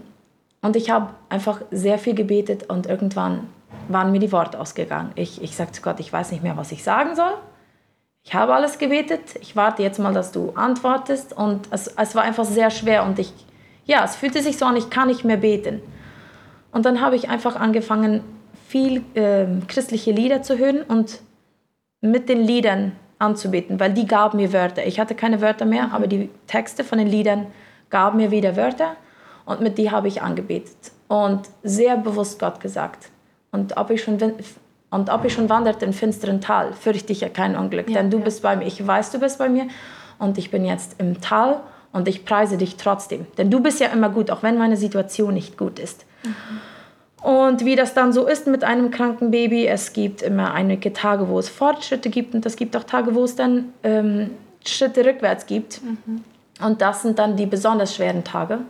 und 0.61 0.75
ich 0.75 0.91
habe 0.91 1.11
einfach 1.29 1.61
sehr 1.71 1.99
viel 1.99 2.15
gebetet 2.15 2.65
und 2.69 2.87
irgendwann 2.87 3.47
waren 3.89 4.11
mir 4.11 4.19
die 4.19 4.33
Worte 4.33 4.59
ausgegangen. 4.59 5.13
Ich, 5.15 5.41
ich 5.43 5.55
sagte 5.55 5.75
zu 5.75 5.83
Gott, 5.83 6.01
ich 6.01 6.13
weiß 6.13 6.33
nicht 6.33 6.43
mehr, 6.43 6.57
was 6.57 6.73
ich 6.73 6.83
sagen 6.83 7.15
soll. 7.15 7.33
Ich 8.27 8.35
habe 8.35 8.55
alles 8.55 8.79
gebetet. 8.79 9.37
Ich 9.41 9.55
warte 9.55 9.85
jetzt 9.85 10.01
mal, 10.01 10.13
dass 10.13 10.33
du 10.33 10.51
antwortest. 10.57 11.33
Und 11.33 11.69
es, 11.71 11.87
es 11.87 12.15
war 12.17 12.25
einfach 12.25 12.45
sehr 12.45 12.71
schwer 12.71 13.05
und 13.05 13.21
ich, 13.21 13.33
ja, 13.85 14.05
es 14.05 14.17
fühlte 14.17 14.43
sich 14.43 14.59
so 14.59 14.67
an, 14.67 14.77
ich 14.77 14.91
kann 14.91 15.07
nicht 15.07 15.25
mehr 15.25 15.37
beten. 15.37 15.81
Und 16.73 16.85
dann 16.85 17.01
habe 17.01 17.15
ich 17.15 17.29
einfach 17.29 17.55
angefangen, 17.55 18.23
viel 18.69 19.05
äh, 19.15 19.47
christliche 19.69 20.11
Lieder 20.11 20.43
zu 20.43 20.59
hören 20.59 20.83
und 20.83 21.21
mit 22.01 22.29
den 22.29 22.41
Liedern 22.41 22.93
anzubeten, 23.21 23.79
weil 23.79 23.95
die 23.95 24.07
gaben 24.07 24.39
mir 24.39 24.53
Wörter. 24.53 24.85
Ich 24.85 24.99
hatte 24.99 25.15
keine 25.15 25.41
Wörter 25.41 25.65
mehr, 25.65 25.93
aber 25.93 26.09
die 26.09 26.29
Texte 26.49 26.83
von 26.83 26.99
den 26.99 27.07
Liedern 27.07 27.47
gaben 27.91 28.19
mir 28.19 28.33
wieder 28.33 28.57
Wörter 28.57 28.97
und 29.45 29.61
mit 29.61 29.79
die 29.79 29.93
habe 29.93 30.09
ich 30.09 30.21
angebetet 30.21 30.77
und 31.07 31.49
sehr 31.63 31.97
bewusst 31.97 32.41
Gott 32.41 32.61
gesagt. 32.61 33.09
Und 33.53 33.77
ob 33.77 33.91
ich 33.91 34.03
schon, 34.03 34.19
und 34.91 35.11
ob 35.11 35.25
ich 35.25 35.33
schon 35.33 35.49
wanderte 35.49 35.85
im 35.85 35.93
finsteren 35.93 36.41
Tal, 36.41 36.73
fürchte 36.73 37.13
ich 37.13 37.21
ja 37.21 37.29
kein 37.29 37.57
Unglück, 37.57 37.89
ja, 37.89 37.97
denn 37.97 38.11
du 38.11 38.19
ja. 38.19 38.25
bist 38.25 38.43
bei 38.43 38.57
mir. 38.57 38.67
Ich 38.67 38.85
weiß, 38.85 39.11
du 39.11 39.19
bist 39.19 39.39
bei 39.39 39.49
mir 39.49 39.67
und 40.19 40.39
ich 40.39 40.51
bin 40.51 40.65
jetzt 40.65 40.97
im 40.99 41.21
Tal 41.21 41.61
und 41.93 42.09
ich 42.09 42.25
preise 42.25 42.57
dich 42.57 42.77
trotzdem. 42.77 43.27
Denn 43.39 43.51
du 43.51 43.61
bist 43.61 43.81
ja 43.81 43.89
immer 43.89 44.11
gut, 44.11 44.31
auch 44.31 44.43
wenn 44.43 44.59
meine 44.59 44.77
Situation 44.77 45.35
nicht 45.35 45.59
gut 45.59 45.79
ist. 45.79 46.05
Mhm. 46.25 46.31
Und 47.23 47.65
wie 47.65 47.75
das 47.75 47.95
dann 47.95 48.13
so 48.13 48.27
ist 48.27 48.47
mit 48.47 48.63
einem 48.63 48.91
kranken 48.91 49.33
Baby, 49.33 49.67
es 49.67 49.93
gibt 49.93 50.23
immer 50.23 50.53
einige 50.53 50.93
Tage, 50.93 51.29
wo 51.29 51.39
es 51.39 51.49
Fortschritte 51.49 52.09
gibt 52.09 52.35
und 52.35 52.47
es 52.47 52.55
gibt 52.55 52.77
auch 52.77 52.85
Tage, 52.85 53.15
wo 53.15 53.25
es 53.25 53.35
dann 53.35 53.73
ähm, 53.83 54.31
Schritte 54.65 55.05
rückwärts 55.05 55.47
gibt. 55.47 55.81
Mhm. 55.83 56.23
Und 56.65 56.81
das 56.81 57.03
sind 57.03 57.19
dann 57.19 57.37
die 57.37 57.47
besonders 57.47 57.97
schweren 57.97 58.23
Tage. 58.23 58.61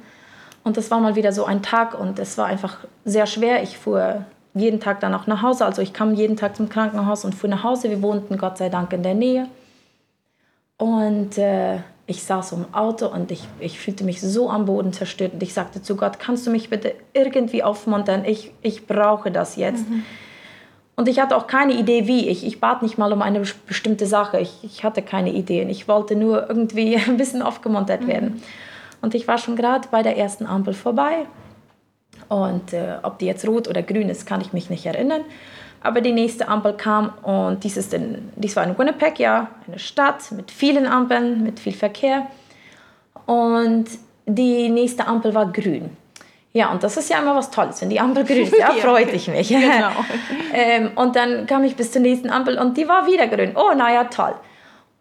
Und 0.64 0.76
das 0.76 0.90
war 0.90 1.00
mal 1.00 1.16
wieder 1.16 1.32
so 1.32 1.44
ein 1.44 1.62
Tag 1.62 1.98
und 1.98 2.18
es 2.18 2.38
war 2.38 2.46
einfach 2.46 2.78
sehr 3.04 3.26
schwer. 3.26 3.62
Ich 3.62 3.76
fuhr 3.76 4.24
jeden 4.56 4.80
Tag 4.80 5.00
dann 5.00 5.14
auch 5.14 5.26
nach 5.26 5.42
Hause. 5.42 5.64
Also 5.64 5.82
ich 5.82 5.92
kam 5.92 6.14
jeden 6.14 6.36
Tag 6.36 6.56
zum 6.56 6.68
Krankenhaus 6.68 7.24
und 7.24 7.34
fuhr 7.34 7.50
nach 7.50 7.62
Hause. 7.62 7.90
Wir 7.90 8.02
wohnten 8.02 8.38
Gott 8.38 8.58
sei 8.58 8.68
Dank 8.68 8.92
in 8.92 9.02
der 9.02 9.14
Nähe. 9.14 9.48
Und 10.78 11.38
äh, 11.38 11.78
ich 12.06 12.22
saß 12.22 12.52
im 12.52 12.72
Auto 12.72 13.06
und 13.06 13.30
ich, 13.30 13.44
ich 13.60 13.78
fühlte 13.78 14.04
mich 14.04 14.20
so 14.20 14.50
am 14.50 14.64
Boden 14.64 14.92
zerstört. 14.92 15.34
Und 15.34 15.42
ich 15.42 15.52
sagte 15.52 15.82
zu 15.82 15.96
Gott, 15.96 16.18
kannst 16.18 16.46
du 16.46 16.50
mich 16.50 16.70
bitte 16.70 16.94
irgendwie 17.12 17.62
aufmuntern? 17.62 18.24
Ich, 18.24 18.52
ich 18.62 18.86
brauche 18.86 19.30
das 19.30 19.56
jetzt. 19.56 19.88
Mhm. 19.88 20.04
Und 20.96 21.08
ich 21.08 21.20
hatte 21.20 21.36
auch 21.36 21.46
keine 21.46 21.74
Idee, 21.74 22.06
wie. 22.06 22.28
Ich, 22.28 22.46
ich 22.46 22.58
bat 22.58 22.82
nicht 22.82 22.96
mal 22.96 23.12
um 23.12 23.20
eine 23.20 23.42
bestimmte 23.66 24.06
Sache. 24.06 24.40
Ich, 24.40 24.60
ich 24.62 24.84
hatte 24.84 25.02
keine 25.02 25.32
Ideen. 25.32 25.68
Ich 25.68 25.88
wollte 25.88 26.16
nur 26.16 26.48
irgendwie 26.48 26.96
ein 27.06 27.18
bisschen 27.18 27.42
aufgemuntert 27.42 28.02
mhm. 28.02 28.08
werden. 28.08 28.42
Und 29.02 29.14
ich 29.14 29.28
war 29.28 29.38
schon 29.38 29.56
gerade 29.56 29.88
bei 29.90 30.02
der 30.02 30.16
ersten 30.16 30.46
Ampel 30.46 30.72
vorbei. 30.72 31.26
Und 32.28 32.72
äh, 32.72 32.96
ob 33.02 33.18
die 33.18 33.26
jetzt 33.26 33.46
rot 33.46 33.68
oder 33.68 33.82
grün 33.82 34.08
ist, 34.08 34.26
kann 34.26 34.40
ich 34.40 34.52
mich 34.52 34.70
nicht 34.70 34.86
erinnern. 34.86 35.22
Aber 35.82 36.00
die 36.00 36.12
nächste 36.12 36.48
Ampel 36.48 36.72
kam 36.72 37.12
und 37.22 37.62
dies, 37.62 37.76
ist 37.76 37.94
in, 37.94 38.30
dies 38.34 38.56
war 38.56 38.64
in 38.64 38.76
Winnipeg, 38.76 39.18
ja, 39.18 39.48
eine 39.68 39.78
Stadt 39.78 40.32
mit 40.32 40.50
vielen 40.50 40.86
Ampeln, 40.86 41.44
mit 41.44 41.60
viel 41.60 41.74
Verkehr. 41.74 42.26
Und 43.26 43.86
die 44.26 44.68
nächste 44.68 45.06
Ampel 45.06 45.34
war 45.34 45.52
grün. 45.52 45.90
Ja, 46.52 46.72
und 46.72 46.82
das 46.82 46.96
ist 46.96 47.10
ja 47.10 47.18
immer 47.18 47.36
was 47.36 47.50
Tolles, 47.50 47.82
wenn 47.82 47.90
die 47.90 48.00
Ampel 48.00 48.24
grün 48.26 48.44
ist. 48.44 48.58
Ja, 48.58 48.70
freut 48.72 49.12
ich 49.12 49.28
mich. 49.28 49.48
Genau. 49.48 49.90
ähm, 50.52 50.90
und 50.96 51.14
dann 51.14 51.46
kam 51.46 51.62
ich 51.64 51.76
bis 51.76 51.92
zur 51.92 52.02
nächsten 52.02 52.30
Ampel 52.30 52.58
und 52.58 52.76
die 52.76 52.88
war 52.88 53.06
wieder 53.06 53.28
grün. 53.28 53.52
Oh, 53.54 53.74
naja, 53.76 54.04
toll. 54.04 54.34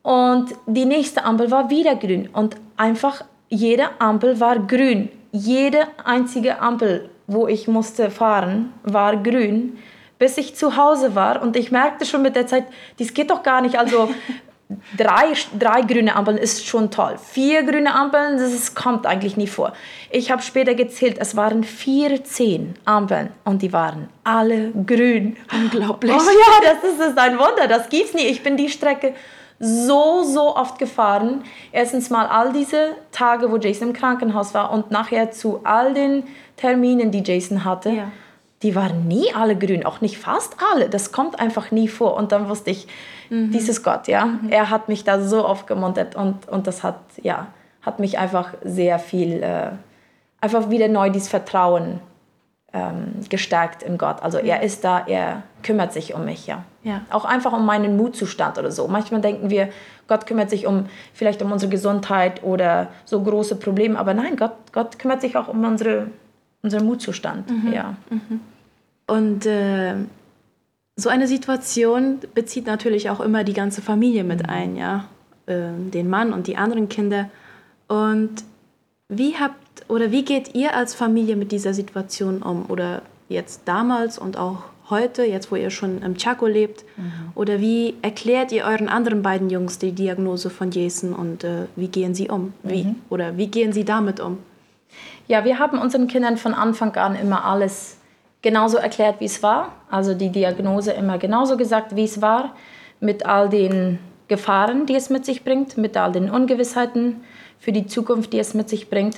Und 0.03 0.53
die 0.67 0.85
nächste 0.85 1.23
Ampel 1.23 1.49
war 1.49 1.69
wieder 1.69 1.95
grün. 1.95 2.29
Und 2.31 2.57
einfach 2.77 3.23
jede 3.49 3.87
Ampel 3.99 4.39
war 4.39 4.59
grün. 4.59 5.09
Jede 5.35 5.87
einzige 6.03 6.59
Ampel, 6.59 7.09
wo 7.27 7.47
ich 7.47 7.67
musste 7.67 8.09
fahren, 8.09 8.73
war 8.83 9.17
grün 9.17 9.77
bis 10.17 10.37
ich 10.37 10.55
zu 10.55 10.77
Hause 10.77 11.15
war 11.15 11.41
und 11.41 11.55
ich 11.55 11.71
merkte 11.71 12.05
schon 12.05 12.21
mit 12.21 12.35
der 12.35 12.47
Zeit, 12.47 12.65
dies 12.99 13.13
geht 13.13 13.31
doch 13.31 13.43
gar 13.43 13.61
nicht. 13.61 13.77
Also 13.77 14.13
drei, 14.97 15.33
drei 15.57 15.81
grüne 15.81 16.15
Ampeln 16.15 16.37
ist 16.37 16.65
schon 16.65 16.89
toll. 16.89 17.15
Vier 17.23 17.63
grüne 17.63 17.93
Ampeln, 17.93 18.37
das 18.37 18.53
ist, 18.53 18.75
kommt 18.75 19.05
eigentlich 19.05 19.35
nie 19.35 19.47
vor. 19.47 19.73
Ich 20.09 20.31
habe 20.31 20.41
später 20.41 20.73
gezählt, 20.73 21.17
es 21.19 21.35
waren 21.35 21.63
14 21.63 22.75
Ampeln 22.85 23.29
und 23.43 23.61
die 23.61 23.73
waren 23.73 24.09
alle 24.23 24.71
grün. 24.71 25.35
Unglaublich. 25.53 26.13
Oh 26.13 26.17
ja, 26.17 26.71
das 26.73 26.89
ist, 26.89 26.99
das 26.99 27.09
ist 27.09 27.17
ein 27.17 27.37
Wunder, 27.37 27.67
das 27.67 27.89
gibt's 27.89 28.13
nie. 28.13 28.27
Ich 28.27 28.41
bin 28.41 28.55
die 28.55 28.69
Strecke 28.69 29.13
so, 29.65 30.23
so 30.23 30.55
oft 30.55 30.77
gefahren. 30.79 31.43
Erstens 31.71 32.09
mal 32.09 32.27
all 32.27 32.53
diese 32.53 32.91
Tage, 33.11 33.51
wo 33.51 33.57
Jason 33.57 33.89
im 33.89 33.93
Krankenhaus 33.93 34.53
war 34.53 34.71
und 34.71 34.91
nachher 34.91 35.31
zu 35.31 35.61
all 35.63 35.93
den 35.93 36.23
Terminen, 36.57 37.11
die 37.11 37.23
Jason 37.23 37.65
hatte. 37.65 37.89
Ja 37.89 38.11
die 38.65 38.75
waren 38.75 39.07
nie 39.07 39.33
alle 39.33 39.55
grün, 39.55 39.85
auch 39.85 40.01
nicht 40.01 40.17
fast 40.17 40.55
alle. 40.73 40.89
Das 40.89 41.11
kommt 41.11 41.39
einfach 41.39 41.69
nie 41.69 41.87
vor. 41.87 42.15
Und 42.15 42.31
dann 42.31 42.49
wusste 42.49 42.71
ich, 42.71 42.87
mhm. 43.29 43.51
dieses 43.51 43.83
Gott, 43.83 44.07
ja, 44.07 44.25
mhm. 44.25 44.49
er 44.49 44.71
hat 44.71 44.89
mich 44.89 45.03
da 45.03 45.21
so 45.21 45.45
aufgemuntert 45.45 46.15
und, 46.15 46.47
und 46.47 46.65
das 46.65 46.81
hat, 46.81 46.99
ja, 47.21 47.47
hat 47.83 47.99
mich 47.99 48.17
einfach 48.17 48.53
sehr 48.63 48.97
viel, 48.97 49.43
äh, 49.43 49.69
einfach 50.41 50.71
wieder 50.71 50.87
neu 50.87 51.11
dieses 51.11 51.29
Vertrauen 51.29 51.99
ähm, 52.73 53.13
gestärkt 53.29 53.83
in 53.83 53.99
Gott. 53.99 54.23
Also 54.23 54.39
er 54.39 54.63
ist 54.63 54.83
da, 54.83 55.05
er 55.05 55.43
kümmert 55.61 55.93
sich 55.93 56.15
um 56.15 56.25
mich, 56.25 56.47
ja. 56.47 56.63
Ja. 56.85 57.01
Auch 57.09 57.25
einfach 57.25 57.51
um 57.51 57.65
meinen 57.65 57.97
Mutzustand 57.97 58.59
oder 58.59 58.71
so. 58.71 58.87
Manchmal 58.87 59.19
denken 59.19 59.49
wir, 59.49 59.69
Gott 60.07 60.27
kümmert 60.27 60.51
sich 60.51 60.67
um 60.67 60.85
vielleicht 61.13 61.41
um 61.41 61.51
unsere 61.51 61.71
Gesundheit 61.71 62.43
oder 62.43 62.89
so 63.05 63.21
große 63.21 63.55
Probleme, 63.55 63.97
aber 63.97 64.13
nein, 64.13 64.37
Gott, 64.37 64.53
Gott 64.71 64.99
kümmert 64.99 65.19
sich 65.19 65.35
auch 65.35 65.47
um 65.47 65.65
unsere 65.65 66.07
unser 66.61 66.83
Mutzustand. 66.83 67.49
Mhm. 67.49 67.73
Ja. 67.73 67.95
Mhm. 68.09 68.39
Und 69.07 69.45
äh, 69.47 69.95
so 70.95 71.09
eine 71.09 71.27
Situation 71.27 72.19
bezieht 72.33 72.67
natürlich 72.67 73.09
auch 73.09 73.19
immer 73.19 73.43
die 73.43 73.53
ganze 73.53 73.81
Familie 73.81 74.23
mit 74.23 74.43
mhm. 74.43 74.49
ein, 74.49 74.75
ja, 74.75 75.05
äh, 75.47 75.69
den 75.75 76.09
Mann 76.09 76.33
und 76.33 76.45
die 76.45 76.57
anderen 76.57 76.87
Kinder. 76.87 77.29
Und 77.87 78.43
wie 79.09 79.35
habt 79.35 79.89
oder 79.89 80.11
wie 80.11 80.23
geht 80.23 80.53
ihr 80.53 80.75
als 80.75 80.93
Familie 80.93 81.35
mit 81.35 81.51
dieser 81.51 81.73
Situation 81.73 82.43
um? 82.43 82.65
Oder 82.69 83.01
jetzt 83.27 83.61
damals 83.65 84.17
und 84.17 84.37
auch 84.37 84.63
heute, 84.89 85.23
jetzt 85.23 85.51
wo 85.51 85.55
ihr 85.55 85.69
schon 85.69 86.01
im 86.01 86.15
Chaco 86.17 86.45
lebt? 86.45 86.83
Mhm. 86.97 87.31
Oder 87.35 87.59
wie 87.59 87.95
erklärt 88.01 88.51
ihr 88.51 88.65
euren 88.65 88.89
anderen 88.89 89.21
beiden 89.21 89.49
Jungs 89.49 89.79
die 89.79 89.91
Diagnose 89.91 90.49
von 90.49 90.71
Jason 90.71 91.13
und 91.13 91.43
äh, 91.43 91.65
wie 91.75 91.87
gehen 91.87 92.13
sie 92.13 92.29
um? 92.29 92.53
Wie, 92.63 92.85
mhm. 92.85 92.95
Oder 93.09 93.37
wie 93.37 93.47
gehen 93.47 93.73
sie 93.73 93.85
damit 93.85 94.19
um? 94.19 94.39
Ja, 95.27 95.43
wir 95.43 95.59
haben 95.59 95.79
unseren 95.79 96.07
Kindern 96.07 96.37
von 96.37 96.53
Anfang 96.53 96.95
an 96.95 97.15
immer 97.15 97.45
alles 97.45 97.97
genauso 98.41 98.77
erklärt, 98.77 99.19
wie 99.19 99.25
es 99.25 99.41
war. 99.41 99.73
Also 99.89 100.13
die 100.13 100.29
Diagnose 100.29 100.91
immer 100.91 101.17
genauso 101.17 101.57
gesagt, 101.57 101.95
wie 101.95 102.03
es 102.03 102.21
war, 102.21 102.55
mit 102.99 103.25
all 103.25 103.49
den 103.49 103.99
Gefahren, 104.27 104.85
die 104.85 104.95
es 104.95 105.09
mit 105.09 105.25
sich 105.25 105.43
bringt, 105.43 105.77
mit 105.77 105.97
all 105.97 106.11
den 106.11 106.29
Ungewissheiten 106.29 107.23
für 107.59 107.71
die 107.71 107.87
Zukunft, 107.87 108.33
die 108.33 108.39
es 108.39 108.53
mit 108.53 108.69
sich 108.69 108.89
bringt. 108.89 109.17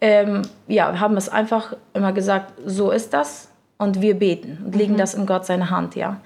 Ähm, 0.00 0.42
ja, 0.66 0.92
wir 0.92 1.00
haben 1.00 1.16
es 1.16 1.28
einfach 1.28 1.76
immer 1.94 2.12
gesagt, 2.12 2.52
so 2.66 2.90
ist 2.90 3.14
das 3.14 3.48
und 3.84 4.02
wir 4.02 4.18
beten 4.18 4.62
und 4.64 4.74
legen 4.74 4.94
mhm. 4.94 4.98
das 4.98 5.14
in 5.14 5.26
Gott 5.26 5.46
seine 5.46 5.70
Hand, 5.70 5.94
ja. 5.94 6.20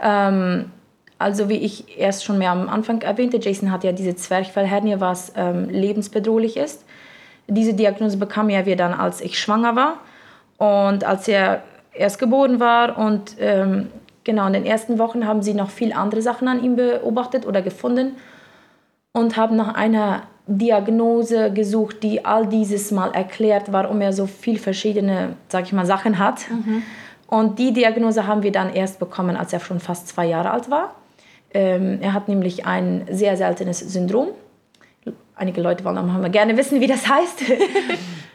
Ähm, 0.00 0.70
also 1.18 1.48
wie 1.48 1.56
ich 1.56 1.98
erst 1.98 2.24
schon 2.24 2.38
mehr 2.38 2.52
am 2.52 2.68
Anfang 2.68 3.02
erwähnte, 3.02 3.38
Jason 3.38 3.72
hat 3.72 3.82
ja 3.82 3.90
diese 3.90 4.14
Zwerchfellhernie, 4.14 5.00
was 5.00 5.32
ähm, 5.36 5.68
lebensbedrohlich 5.68 6.56
ist. 6.56 6.84
Diese 7.48 7.74
Diagnose 7.74 8.18
bekam 8.18 8.48
er 8.50 8.66
wir 8.66 8.76
dann, 8.76 8.94
als 8.94 9.20
ich 9.20 9.38
schwanger 9.38 9.74
war 9.74 9.94
und 10.58 11.02
als 11.02 11.26
er 11.26 11.62
erst 11.92 12.20
geboren 12.20 12.60
war. 12.60 12.98
Und 12.98 13.34
ähm, 13.40 13.88
genau 14.22 14.46
in 14.46 14.52
den 14.52 14.66
ersten 14.66 14.98
Wochen 14.98 15.26
haben 15.26 15.42
sie 15.42 15.54
noch 15.54 15.70
viel 15.70 15.92
andere 15.92 16.22
Sachen 16.22 16.46
an 16.46 16.62
ihm 16.62 16.76
beobachtet 16.76 17.46
oder 17.46 17.62
gefunden 17.62 18.16
und 19.12 19.36
haben 19.36 19.56
nach 19.56 19.74
einer 19.74 20.22
Diagnose 20.48 21.52
gesucht, 21.52 22.02
die 22.02 22.24
all 22.24 22.46
dieses 22.46 22.90
mal 22.90 23.14
erklärt, 23.14 23.70
warum 23.70 24.00
er 24.00 24.12
so 24.12 24.26
viel 24.26 24.58
verschiedene, 24.58 25.36
sag 25.48 25.64
ich 25.64 25.72
mal, 25.72 25.86
Sachen 25.86 26.18
hat. 26.18 26.50
Mhm. 26.50 26.82
Und 27.26 27.58
die 27.58 27.72
Diagnose 27.72 28.26
haben 28.26 28.42
wir 28.42 28.52
dann 28.52 28.72
erst 28.72 28.98
bekommen, 28.98 29.36
als 29.36 29.52
er 29.52 29.60
schon 29.60 29.78
fast 29.78 30.08
zwei 30.08 30.26
Jahre 30.26 30.50
alt 30.50 30.70
war. 30.70 30.94
Ähm, 31.52 31.98
er 32.00 32.14
hat 32.14 32.28
nämlich 32.28 32.66
ein 32.66 33.06
sehr 33.10 33.36
seltenes 33.36 33.80
Syndrom 33.80 34.28
einige 35.38 35.60
Leute 35.60 35.84
wollen 35.84 35.98
auch 35.98 36.30
gerne 36.30 36.56
wissen, 36.56 36.80
wie 36.80 36.86
das 36.86 37.08
heißt. 37.08 37.42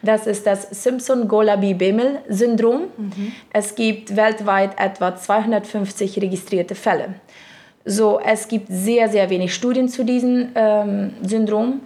Das 0.06 0.28
ist 0.28 0.46
das 0.46 0.84
Simpson-Golabi-Bemel-Syndrom. 0.84 2.90
Mhm. 2.98 3.32
Es 3.54 3.74
gibt 3.74 4.18
weltweit 4.18 4.78
etwa 4.78 5.16
250 5.16 6.22
registrierte 6.22 6.76
Fälle. 6.76 7.14
So, 7.86 8.20
es 8.20 8.50
gibt 8.50 8.68
sehr, 8.68 9.08
sehr 9.08 9.30
wenig 9.30 9.56
Studien 9.56 9.88
zu 9.88 10.04
diesem 10.04 10.50
ähm, 10.56 11.14
Syndrom 11.22 11.80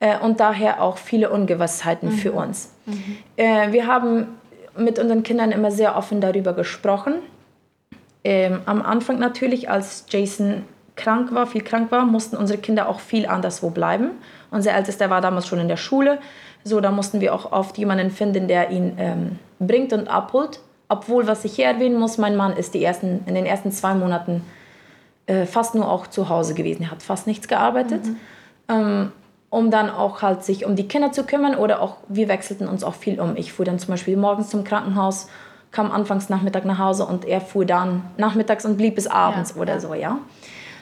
äh, 0.00 0.18
und 0.18 0.40
daher 0.40 0.82
auch 0.82 0.96
viele 0.98 1.30
Ungewissheiten 1.30 2.10
mhm. 2.10 2.14
für 2.14 2.32
uns. 2.32 2.72
Mhm. 2.86 3.18
Äh, 3.36 3.72
wir 3.72 3.86
haben 3.86 4.28
mit 4.76 4.98
unseren 4.98 5.22
Kindern 5.22 5.52
immer 5.52 5.70
sehr 5.70 5.96
offen 5.96 6.20
darüber 6.20 6.52
gesprochen 6.52 7.14
ähm, 8.24 8.62
am 8.64 8.82
Anfang 8.82 9.18
natürlich, 9.18 9.70
als 9.70 10.06
Jason 10.08 10.64
krank 10.96 11.34
war, 11.34 11.46
viel 11.46 11.62
krank 11.62 11.92
war, 11.92 12.06
mussten 12.06 12.36
unsere 12.36 12.58
Kinder 12.58 12.88
auch 12.88 13.00
viel 13.00 13.26
anderswo 13.26 13.70
bleiben. 13.70 14.12
Unser 14.50 14.72
Ältester 14.72 15.10
war 15.10 15.20
damals 15.20 15.46
schon 15.46 15.58
in 15.58 15.68
der 15.68 15.76
Schule, 15.76 16.18
so 16.64 16.80
da 16.80 16.90
mussten 16.90 17.20
wir 17.20 17.34
auch 17.34 17.52
oft 17.52 17.76
jemanden 17.76 18.10
finden, 18.10 18.48
der 18.48 18.70
ihn 18.70 18.94
ähm, 18.98 19.38
bringt 19.58 19.92
und 19.92 20.08
abholt. 20.08 20.60
Obwohl, 20.88 21.26
was 21.26 21.44
ich 21.44 21.56
hier 21.56 21.66
erwähnen 21.66 21.98
muss, 21.98 22.18
mein 22.18 22.36
Mann 22.36 22.56
ist 22.56 22.72
die 22.74 22.82
ersten, 22.82 23.20
in 23.26 23.34
den 23.34 23.46
ersten 23.46 23.72
zwei 23.72 23.94
Monaten 23.94 24.42
äh, 25.26 25.44
fast 25.44 25.74
nur 25.74 25.90
auch 25.90 26.06
zu 26.06 26.28
Hause 26.28 26.54
gewesen. 26.54 26.84
Er 26.84 26.92
hat 26.92 27.02
fast 27.02 27.26
nichts 27.26 27.48
gearbeitet, 27.48 28.06
mhm. 28.06 28.16
ähm, 28.68 29.12
um 29.54 29.70
dann 29.70 29.88
auch 29.88 30.20
halt 30.20 30.42
sich 30.42 30.66
um 30.66 30.74
die 30.74 30.88
Kinder 30.88 31.12
zu 31.12 31.22
kümmern 31.22 31.54
oder 31.54 31.80
auch, 31.80 31.98
wir 32.08 32.26
wechselten 32.26 32.66
uns 32.66 32.82
auch 32.82 32.94
viel 32.94 33.20
um. 33.20 33.36
Ich 33.36 33.52
fuhr 33.52 33.64
dann 33.64 33.78
zum 33.78 33.90
Beispiel 33.90 34.16
morgens 34.16 34.48
zum 34.48 34.64
Krankenhaus, 34.64 35.28
kam 35.70 35.92
anfangs 35.92 36.28
Nachmittag 36.28 36.64
nach 36.64 36.80
Hause 36.80 37.06
und 37.06 37.24
er 37.24 37.40
fuhr 37.40 37.64
dann 37.64 38.02
nachmittags 38.16 38.64
und 38.64 38.76
blieb 38.76 38.96
bis 38.96 39.06
abends 39.06 39.52
ja, 39.54 39.62
oder 39.62 39.74
ja. 39.74 39.80
so, 39.80 39.94
ja. 39.94 40.18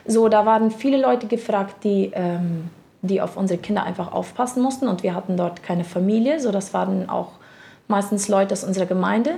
So, 0.06 0.30
da 0.30 0.46
waren 0.46 0.70
viele 0.70 0.96
Leute 0.96 1.26
gefragt, 1.26 1.84
die, 1.84 2.12
ähm, 2.14 2.70
die 3.02 3.20
auf 3.20 3.36
unsere 3.36 3.60
Kinder 3.60 3.84
einfach 3.84 4.10
aufpassen 4.10 4.62
mussten 4.62 4.88
und 4.88 5.02
wir 5.02 5.14
hatten 5.14 5.36
dort 5.36 5.62
keine 5.62 5.84
Familie, 5.84 6.40
so 6.40 6.50
das 6.50 6.72
waren 6.72 7.10
auch 7.10 7.32
meistens 7.88 8.28
Leute 8.28 8.54
aus 8.54 8.64
unserer 8.64 8.86
Gemeinde. 8.86 9.32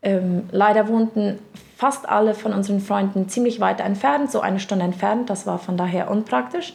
Ähm, 0.00 0.48
leider 0.52 0.88
wohnten 0.88 1.38
fast 1.76 2.08
alle 2.08 2.32
von 2.32 2.54
unseren 2.54 2.80
Freunden 2.80 3.28
ziemlich 3.28 3.60
weit 3.60 3.80
entfernt, 3.80 4.30
so 4.30 4.40
eine 4.40 4.58
Stunde 4.58 4.86
entfernt, 4.86 5.28
das 5.28 5.46
war 5.46 5.58
von 5.58 5.76
daher 5.76 6.10
unpraktisch. 6.10 6.72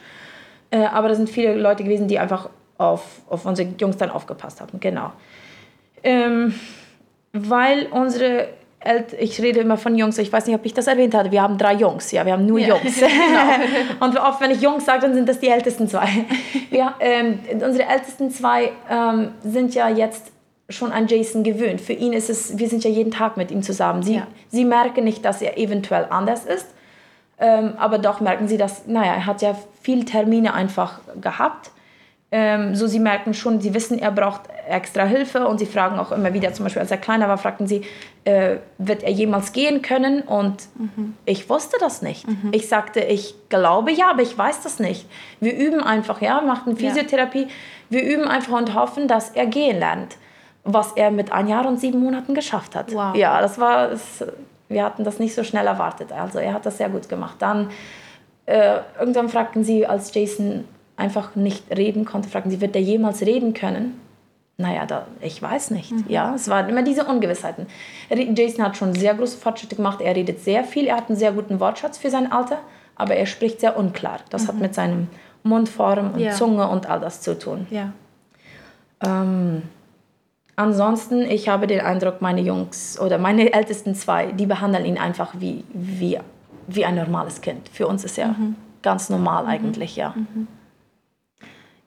Äh, 0.76 0.88
aber 0.88 1.08
da 1.08 1.16
sind 1.16 1.30
viele 1.30 1.56
Leute 1.56 1.84
gewesen, 1.84 2.08
die 2.08 2.20
einfach 2.20 2.50
auf, 2.78 3.22
auf 3.30 3.46
unsere 3.46 3.70
Jungs 3.80 3.98
dann 3.98 4.10
aufgepasst 4.10 4.60
haben, 4.60 4.80
genau. 4.80 5.14
Ähm, 6.04 6.54
weil 7.32 7.88
unsere 7.92 8.50
ich 9.18 9.42
rede 9.42 9.62
immer 9.62 9.78
von 9.78 9.96
Jungs, 9.96 10.20
ich 10.20 10.32
weiß 10.32 10.46
nicht, 10.46 10.56
ob 10.56 10.64
ich 10.64 10.76
das 10.76 10.86
erwähnt 10.86 11.16
hatte, 11.16 11.32
wir 11.32 11.42
haben 11.42 11.58
drei 11.58 11.74
Jungs, 11.74 12.12
ja, 12.12 12.24
wir 12.24 12.34
haben 12.34 12.46
nur 12.46 12.60
ja. 12.60 12.68
Jungs. 12.68 13.00
genau. 13.00 14.06
Und 14.06 14.20
oft, 14.20 14.40
wenn 14.42 14.52
ich 14.52 14.62
Jungs 14.62 14.86
sage, 14.86 15.02
dann 15.02 15.16
sind 15.16 15.28
das 15.28 15.40
die 15.40 15.48
ältesten 15.48 15.88
zwei. 15.88 16.08
Ja, 16.70 16.94
ähm, 17.00 17.40
unsere 17.54 17.90
ältesten 17.90 18.30
zwei 18.30 18.72
ähm, 18.92 19.30
sind 19.44 19.74
ja 19.74 19.90
jetzt 19.90 20.32
schon 20.70 20.92
an 20.92 21.08
Jason 21.08 21.42
gewöhnt. 21.42 21.82
Für 21.82 21.94
ihn 21.94 22.14
ist 22.14 22.30
es, 22.30 22.60
wir 22.60 22.68
sind 22.68 22.84
ja 22.84 22.92
jeden 22.92 23.12
Tag 23.12 23.38
mit 23.38 23.50
ihm 23.50 23.64
zusammen. 23.64 24.04
Sie, 24.04 24.18
ja. 24.18 24.28
sie 24.50 24.66
merken 24.66 25.04
nicht, 25.06 25.26
dass 25.26 25.42
er 25.42 25.58
eventuell 25.58 26.06
anders 26.10 26.46
ist, 26.46 26.68
ähm, 27.40 27.74
aber 27.78 27.98
doch 27.98 28.20
merken 28.22 28.48
sie, 28.48 28.58
dass, 28.58 28.88
naja, 28.88 29.14
er 29.14 29.26
hat 29.26 29.42
ja 29.42 29.56
viele 29.82 30.06
Termine 30.06 30.54
einfach 30.54 31.00
gehabt 31.20 31.72
ähm, 32.32 32.76
so 32.76 32.86
sie 32.86 33.00
merken 33.00 33.34
schon, 33.34 33.62
sie 33.62 33.74
wissen, 33.74 33.98
er 33.98 34.12
braucht 34.12 34.42
extra 34.68 35.06
Hilfe 35.06 35.48
und 35.48 35.60
sie 35.60 35.66
fragen 35.66 35.98
auch 36.00 36.12
immer 36.12 36.34
wieder, 36.34 36.52
zum 36.52 36.66
Beispiel 36.66 36.82
als 36.82 36.92
er 36.92 36.98
kleiner 36.98 37.30
war, 37.30 37.38
fragten 37.38 37.66
sie, 37.66 37.84
äh, 38.26 38.58
wird 38.78 39.04
er 39.04 39.12
jemals 39.12 39.54
gehen 39.54 39.82
können? 39.82 40.22
Und 40.22 40.64
mhm. 40.76 41.16
ich 41.26 41.50
wusste 41.50 41.78
das 41.80 42.02
nicht. 42.02 42.28
Mhm. 42.28 42.50
Ich 42.52 42.68
sagte, 42.68 43.00
ich 43.00 43.36
glaube 43.48 43.92
ja, 43.92 44.10
aber 44.10 44.22
ich 44.22 44.38
weiß 44.38 44.62
das 44.64 44.80
nicht. 44.80 45.08
Wir 45.40 45.56
üben 45.56 45.82
einfach, 45.82 46.20
ja, 46.20 46.42
machten 46.42 46.76
Physiotherapie, 46.76 47.44
ja. 47.44 47.48
wir 47.90 48.04
üben 48.04 48.28
einfach 48.28 48.58
und 48.58 48.74
hoffen, 48.74 49.08
dass 49.08 49.30
er 49.30 49.46
gehen 49.46 49.80
lernt, 49.80 50.18
was 50.66 50.92
er 50.94 51.12
mit 51.12 51.32
ein 51.32 51.48
Jahr 51.48 51.66
und 51.66 51.80
sieben 51.80 52.00
Monaten 52.00 52.34
geschafft 52.34 52.76
hat. 52.76 52.92
Wow. 52.92 53.16
Ja, 53.16 53.40
das 53.40 53.60
war, 53.60 53.92
wir 54.70 54.84
hatten 54.84 55.04
das 55.04 55.20
nicht 55.20 55.36
so 55.36 55.44
schnell 55.44 55.68
erwartet. 55.68 56.12
Also 56.12 56.40
er 56.40 56.54
hat 56.54 56.66
das 56.66 56.78
sehr 56.78 56.90
gut 56.90 57.10
gemacht. 57.10 57.36
Dann 57.40 57.70
äh, 58.46 58.80
irgendwann 59.00 59.30
fragten 59.30 59.64
sie, 59.64 59.86
als 59.86 60.14
Jason 60.14 60.66
einfach 60.98 61.36
nicht 61.36 61.76
reden 61.76 62.06
konnte, 62.06 62.30
fragten 62.30 62.52
sie, 62.52 62.62
wird 62.62 62.76
er 62.76 62.82
jemals 62.82 63.22
reden 63.22 63.54
können? 63.54 64.00
Naja, 64.58 64.86
da, 64.86 65.06
ich 65.20 65.42
weiß 65.42 65.72
nicht. 65.72 65.92
Mhm. 65.92 66.06
Ja, 66.08 66.34
es 66.34 66.48
waren 66.48 66.70
immer 66.70 66.82
diese 66.82 67.04
Ungewissheiten. 67.04 67.68
Jason 68.10 68.64
hat 68.64 68.78
schon 68.78 68.94
sehr 68.94 69.14
große 69.14 69.38
Fortschritte 69.38 69.76
gemacht. 69.76 70.00
Er 70.00 70.16
redet 70.16 70.40
sehr 70.40 70.64
viel. 70.64 70.88
Er 70.88 70.96
hat 70.96 71.10
einen 71.10 71.18
sehr 71.18 71.34
guten 71.34 71.60
Wortschatz 71.60 71.98
für 71.98 72.10
sein 72.10 72.32
Alter, 72.32 72.60
aber 72.96 73.16
er 73.16 73.26
spricht 73.26 73.60
sehr 73.60 73.78
unklar. 73.78 74.20
Das 74.30 74.44
mhm. 74.44 74.48
hat 74.48 74.56
mit 74.56 74.74
seinem 74.74 75.08
Mundform 75.44 76.14
und 76.14 76.20
ja. 76.20 76.32
Zunge 76.32 76.70
und 76.70 76.90
all 76.90 77.02
das 77.02 77.20
zu 77.22 77.38
tun. 77.38 77.68
Ja. 77.70 77.92
Ähm, 79.06 79.64
ansonsten, 80.56 81.22
ich 81.22 81.50
habe 81.50 81.68
den 81.68 81.82
Eindruck, 81.82 82.22
meine 82.22 82.42
Jungs 82.42 83.00
oder 83.00 83.18
meine 83.18 83.54
ältesten 83.54 83.96
zwei, 83.96 84.32
die 84.32 84.46
behandeln 84.46 84.86
ihn 84.86 84.98
einfach 84.98 85.34
wie, 85.40 85.64
wie, 85.74 86.20
wie 86.68 86.86
ein 86.86 86.96
normales 86.96 87.42
Kind. 87.42 87.70
Für 87.70 87.88
uns 87.88 88.04
ist 88.04 88.18
er 88.18 88.30
mhm. 88.30 88.56
ganz 88.82 89.10
normal 89.10 89.44
mhm. 89.44 89.50
eigentlich, 89.50 89.96
ja. 89.96 90.14
Mhm. 90.16 90.48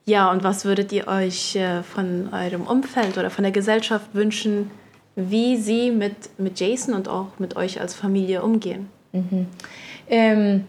Ja, 0.05 0.31
und 0.31 0.43
was 0.43 0.65
würdet 0.65 0.91
ihr 0.91 1.07
euch 1.07 1.55
äh, 1.55 1.83
von 1.83 2.29
eurem 2.33 2.63
Umfeld 2.63 3.17
oder 3.17 3.29
von 3.29 3.43
der 3.43 3.51
Gesellschaft 3.51 4.07
wünschen, 4.13 4.71
wie 5.15 5.57
sie 5.57 5.91
mit, 5.91 6.39
mit 6.39 6.59
Jason 6.59 6.95
und 6.95 7.07
auch 7.07 7.27
mit 7.37 7.55
euch 7.55 7.79
als 7.79 7.93
Familie 7.93 8.41
umgehen? 8.41 8.89
Mhm. 9.11 9.45
Ähm, 10.07 10.65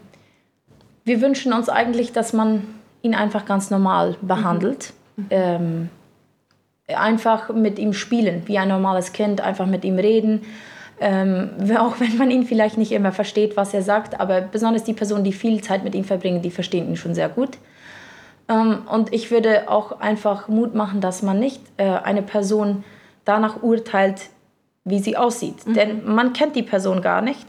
wir 1.03 1.21
wünschen 1.21 1.53
uns 1.53 1.69
eigentlich, 1.69 2.11
dass 2.11 2.33
man 2.33 2.67
ihn 3.01 3.15
einfach 3.15 3.45
ganz 3.45 3.71
normal 3.71 4.15
behandelt. 4.21 4.93
Mhm. 5.15 5.25
Ähm, 5.31 5.89
einfach 6.95 7.49
mit 7.49 7.79
ihm 7.79 7.93
spielen, 7.93 8.43
wie 8.45 8.57
ein 8.57 8.67
normales 8.67 9.13
Kind, 9.13 9.41
einfach 9.41 9.65
mit 9.65 9.83
ihm 9.83 9.97
reden. 9.97 10.41
Ähm, 10.99 11.49
auch 11.77 11.99
wenn 11.99 12.17
man 12.17 12.31
ihn 12.31 12.45
vielleicht 12.45 12.77
nicht 12.77 12.91
immer 12.91 13.11
versteht, 13.11 13.57
was 13.57 13.73
er 13.73 13.81
sagt, 13.81 14.19
aber 14.19 14.41
besonders 14.41 14.83
die 14.83 14.93
Personen, 14.93 15.23
die 15.23 15.33
viel 15.33 15.61
Zeit 15.61 15.83
mit 15.83 15.95
ihm 15.95 16.03
verbringen, 16.03 16.41
die 16.41 16.51
verstehen 16.51 16.87
ihn 16.87 16.97
schon 16.97 17.15
sehr 17.15 17.29
gut. 17.29 17.57
Ähm, 18.47 18.83
und 18.91 19.13
ich 19.13 19.31
würde 19.31 19.69
auch 19.69 19.99
einfach 19.99 20.47
Mut 20.47 20.75
machen, 20.75 21.01
dass 21.01 21.21
man 21.21 21.39
nicht 21.39 21.61
äh, 21.77 21.89
eine 21.89 22.21
Person 22.21 22.83
danach 23.25 23.63
urteilt, 23.63 24.29
wie 24.83 24.99
sie 24.99 25.17
aussieht. 25.17 25.65
Mhm. 25.65 25.73
Denn 25.73 26.13
man 26.13 26.33
kennt 26.33 26.55
die 26.55 26.63
Person 26.63 27.01
gar 27.01 27.21
nicht. 27.21 27.47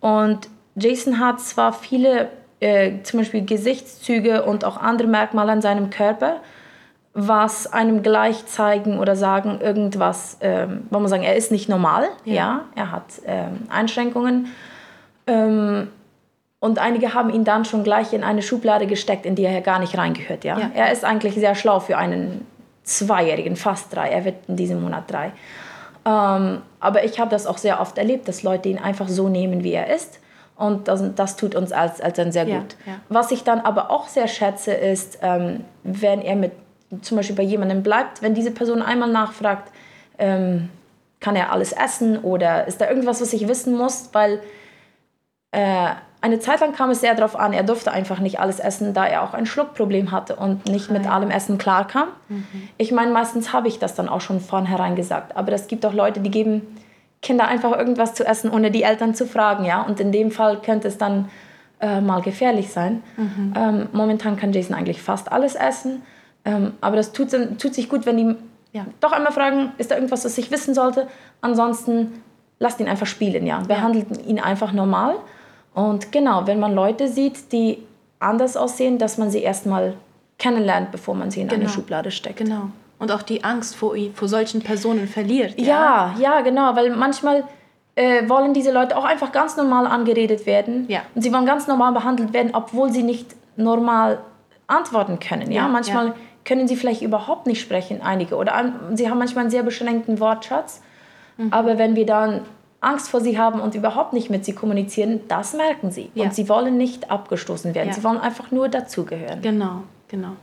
Und 0.00 0.48
Jason 0.74 1.18
hat 1.18 1.40
zwar 1.40 1.72
viele, 1.72 2.28
äh, 2.60 3.02
zum 3.02 3.20
Beispiel 3.20 3.44
Gesichtszüge 3.44 4.44
und 4.44 4.64
auch 4.64 4.76
andere 4.76 5.08
Merkmale 5.08 5.52
an 5.52 5.62
seinem 5.62 5.90
Körper, 5.90 6.40
was 7.14 7.70
einem 7.70 8.02
gleich 8.02 8.46
zeigen 8.46 8.98
oder 8.98 9.16
sagen, 9.16 9.60
irgendwas, 9.60 10.38
ähm, 10.40 10.86
wollen 10.90 11.04
wir 11.04 11.08
sagen, 11.08 11.24
er 11.24 11.36
ist 11.36 11.52
nicht 11.52 11.68
normal, 11.68 12.08
ja, 12.24 12.34
ja 12.34 12.60
er 12.74 12.92
hat 12.92 13.04
ähm, 13.26 13.66
Einschränkungen. 13.68 14.46
Ähm, 15.26 15.88
und 16.58 16.78
einige 16.78 17.12
haben 17.12 17.28
ihn 17.30 17.44
dann 17.44 17.64
schon 17.64 17.82
gleich 17.82 18.12
in 18.12 18.22
eine 18.22 18.40
Schublade 18.40 18.86
gesteckt, 18.86 19.26
in 19.26 19.34
die 19.34 19.44
er 19.44 19.60
gar 19.62 19.80
nicht 19.80 19.98
reingehört. 19.98 20.44
Ja? 20.44 20.58
ja. 20.58 20.70
Er 20.74 20.92
ist 20.92 21.04
eigentlich 21.04 21.34
sehr 21.34 21.56
schlau 21.56 21.80
für 21.80 21.98
einen 21.98 22.46
Zweijährigen, 22.84 23.56
fast 23.56 23.94
drei. 23.94 24.10
Er 24.10 24.24
wird 24.24 24.36
in 24.48 24.56
diesem 24.56 24.80
Monat 24.80 25.10
drei. 25.10 25.32
Ähm, 26.04 26.62
aber 26.80 27.04
ich 27.04 27.18
habe 27.18 27.30
das 27.30 27.46
auch 27.46 27.58
sehr 27.58 27.80
oft 27.80 27.98
erlebt, 27.98 28.28
dass 28.28 28.42
Leute 28.42 28.68
ihn 28.68 28.78
einfach 28.78 29.08
so 29.08 29.28
nehmen, 29.28 29.64
wie 29.64 29.72
er 29.72 29.92
ist. 29.92 30.20
Und 30.56 30.86
das, 30.86 31.02
das 31.16 31.34
tut 31.34 31.56
uns 31.56 31.72
als 31.72 31.98
Eltern 32.00 32.30
sehr 32.30 32.44
gut. 32.44 32.76
Ja, 32.86 32.92
ja. 32.92 32.98
Was 33.08 33.32
ich 33.32 33.42
dann 33.42 33.60
aber 33.60 33.90
auch 33.90 34.06
sehr 34.06 34.28
schätze, 34.28 34.72
ist, 34.72 35.18
ähm, 35.22 35.64
wenn 35.82 36.22
er 36.22 36.36
mit 36.36 36.52
zum 37.00 37.16
Beispiel 37.16 37.36
bei 37.36 37.42
jemandem 37.42 37.82
bleibt, 37.82 38.22
wenn 38.22 38.34
diese 38.34 38.50
Person 38.50 38.82
einmal 38.82 39.10
nachfragt, 39.10 39.72
ähm, 40.18 40.68
kann 41.20 41.36
er 41.36 41.52
alles 41.52 41.72
essen 41.72 42.18
oder 42.18 42.66
ist 42.66 42.80
da 42.80 42.88
irgendwas, 42.88 43.20
was 43.20 43.32
ich 43.32 43.48
wissen 43.48 43.76
muss, 43.76 44.10
weil 44.12 44.40
äh, 45.52 45.90
eine 46.20 46.38
Zeit 46.38 46.60
lang 46.60 46.72
kam 46.72 46.90
es 46.90 47.00
sehr 47.00 47.14
darauf 47.14 47.36
an, 47.36 47.52
er 47.52 47.64
durfte 47.64 47.90
einfach 47.90 48.20
nicht 48.20 48.38
alles 48.38 48.60
essen, 48.60 48.94
da 48.94 49.06
er 49.06 49.22
auch 49.22 49.34
ein 49.34 49.44
Schluckproblem 49.44 50.12
hatte 50.12 50.36
und 50.36 50.66
nicht 50.66 50.90
mit 50.90 51.08
allem 51.08 51.30
Essen 51.30 51.58
klarkam. 51.58 52.08
Mhm. 52.28 52.68
Ich 52.78 52.92
meine, 52.92 53.10
meistens 53.10 53.52
habe 53.52 53.68
ich 53.68 53.80
das 53.80 53.94
dann 53.94 54.08
auch 54.08 54.20
schon 54.20 54.40
vornherein 54.40 54.94
gesagt, 54.94 55.36
aber 55.36 55.52
es 55.52 55.66
gibt 55.66 55.84
auch 55.84 55.92
Leute, 55.92 56.20
die 56.20 56.30
geben 56.30 56.62
Kinder 57.22 57.46
einfach 57.48 57.76
irgendwas 57.76 58.14
zu 58.14 58.24
essen, 58.24 58.50
ohne 58.50 58.70
die 58.70 58.82
Eltern 58.82 59.14
zu 59.14 59.26
fragen, 59.26 59.64
ja. 59.64 59.82
Und 59.82 60.00
in 60.00 60.12
dem 60.12 60.30
Fall 60.30 60.60
könnte 60.60 60.88
es 60.88 60.98
dann 60.98 61.28
äh, 61.80 62.00
mal 62.00 62.20
gefährlich 62.22 62.70
sein. 62.70 63.02
Mhm. 63.16 63.54
Ähm, 63.56 63.88
momentan 63.92 64.36
kann 64.36 64.52
Jason 64.52 64.74
eigentlich 64.76 65.02
fast 65.02 65.30
alles 65.30 65.54
essen, 65.54 66.02
ähm, 66.44 66.72
aber 66.80 66.96
das 66.96 67.12
tut, 67.12 67.30
tut 67.30 67.74
sich 67.74 67.88
gut, 67.88 68.06
wenn 68.06 68.16
die 68.16 68.36
ja, 68.72 68.86
doch 69.00 69.12
einmal 69.12 69.32
fragen, 69.32 69.72
ist 69.78 69.90
da 69.90 69.96
irgendwas, 69.96 70.24
was 70.24 70.36
ich 70.38 70.50
wissen 70.50 70.74
sollte. 70.74 71.06
Ansonsten 71.42 72.22
lasst 72.58 72.80
ihn 72.80 72.88
einfach 72.88 73.06
spielen, 73.06 73.46
ja. 73.46 73.60
Behandelt 73.60 74.26
ihn 74.26 74.40
einfach 74.40 74.72
normal. 74.72 75.16
Und 75.74 76.10
genau, 76.10 76.46
wenn 76.46 76.58
man 76.58 76.74
Leute 76.74 77.08
sieht, 77.08 77.52
die 77.52 77.78
anders 78.18 78.56
aussehen, 78.56 78.98
dass 78.98 79.18
man 79.18 79.30
sie 79.30 79.40
erstmal 79.40 79.94
kennenlernt, 80.38 80.90
bevor 80.90 81.14
man 81.14 81.30
sie 81.30 81.40
in 81.40 81.48
genau. 81.48 81.62
eine 81.62 81.68
Schublade 81.68 82.10
steckt. 82.10 82.38
Genau. 82.38 82.70
Und 82.98 83.12
auch 83.12 83.22
die 83.22 83.44
Angst 83.44 83.74
vor, 83.74 83.94
vor 84.14 84.28
solchen 84.28 84.62
Personen 84.62 85.08
verliert. 85.08 85.58
Ja, 85.58 86.14
ja, 86.16 86.20
ja 86.20 86.40
genau, 86.40 86.74
weil 86.76 86.94
manchmal 86.94 87.44
äh, 87.94 88.28
wollen 88.28 88.54
diese 88.54 88.72
Leute 88.72 88.96
auch 88.96 89.04
einfach 89.04 89.32
ganz 89.32 89.56
normal 89.56 89.86
angeredet 89.86 90.46
werden. 90.46 90.86
Ja. 90.88 91.00
Und 91.14 91.22
sie 91.22 91.32
wollen 91.32 91.46
ganz 91.46 91.66
normal 91.66 91.92
behandelt 91.92 92.32
werden, 92.32 92.50
obwohl 92.54 92.92
sie 92.92 93.02
nicht 93.02 93.34
normal 93.56 94.20
antworten 94.66 95.18
können. 95.18 95.50
Ja, 95.50 95.62
ja 95.62 95.68
manchmal 95.68 96.08
ja. 96.08 96.14
Können 96.44 96.68
sie 96.68 96.76
vielleicht 96.76 97.02
überhaupt 97.02 97.46
nicht 97.46 97.60
sprechen, 97.60 98.02
einige. 98.02 98.36
Oder 98.36 98.72
sie 98.94 99.08
haben 99.08 99.18
manchmal 99.18 99.42
einen 99.42 99.50
sehr 99.50 99.62
beschränkten 99.62 100.20
Wortschatz. 100.20 100.82
Mhm. 101.36 101.52
Aber 101.52 101.78
wenn 101.78 101.96
wir 101.96 102.06
dann 102.06 102.42
Angst 102.80 103.10
vor 103.10 103.20
sie 103.20 103.38
haben 103.38 103.60
und 103.60 103.74
überhaupt 103.74 104.12
nicht 104.12 104.28
mit 104.28 104.44
sie 104.44 104.54
kommunizieren, 104.54 105.20
das 105.28 105.54
merken 105.54 105.92
sie. 105.92 106.10
Ja. 106.14 106.24
Und 106.24 106.34
sie 106.34 106.48
wollen 106.48 106.76
nicht 106.76 107.10
abgestoßen 107.10 107.74
werden. 107.74 107.88
Ja. 107.88 107.94
Sie 107.94 108.04
wollen 108.04 108.18
einfach 108.18 108.50
nur 108.50 108.68
dazugehören. 108.68 109.40
Genau, 109.40 109.84
genau. 110.08 110.36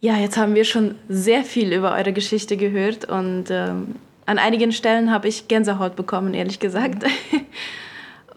Ja, 0.00 0.16
jetzt 0.16 0.36
haben 0.36 0.54
wir 0.54 0.64
schon 0.64 0.94
sehr 1.08 1.42
viel 1.42 1.72
über 1.72 1.92
eure 1.94 2.12
Geschichte 2.12 2.56
gehört 2.56 3.06
und 3.06 3.46
ähm, 3.50 3.96
an 4.26 4.38
einigen 4.38 4.72
Stellen 4.72 5.10
habe 5.10 5.26
ich 5.26 5.48
Gänsehaut 5.48 5.96
bekommen, 5.96 6.34
ehrlich 6.34 6.60
gesagt. 6.60 7.02
Mhm. 7.02 7.40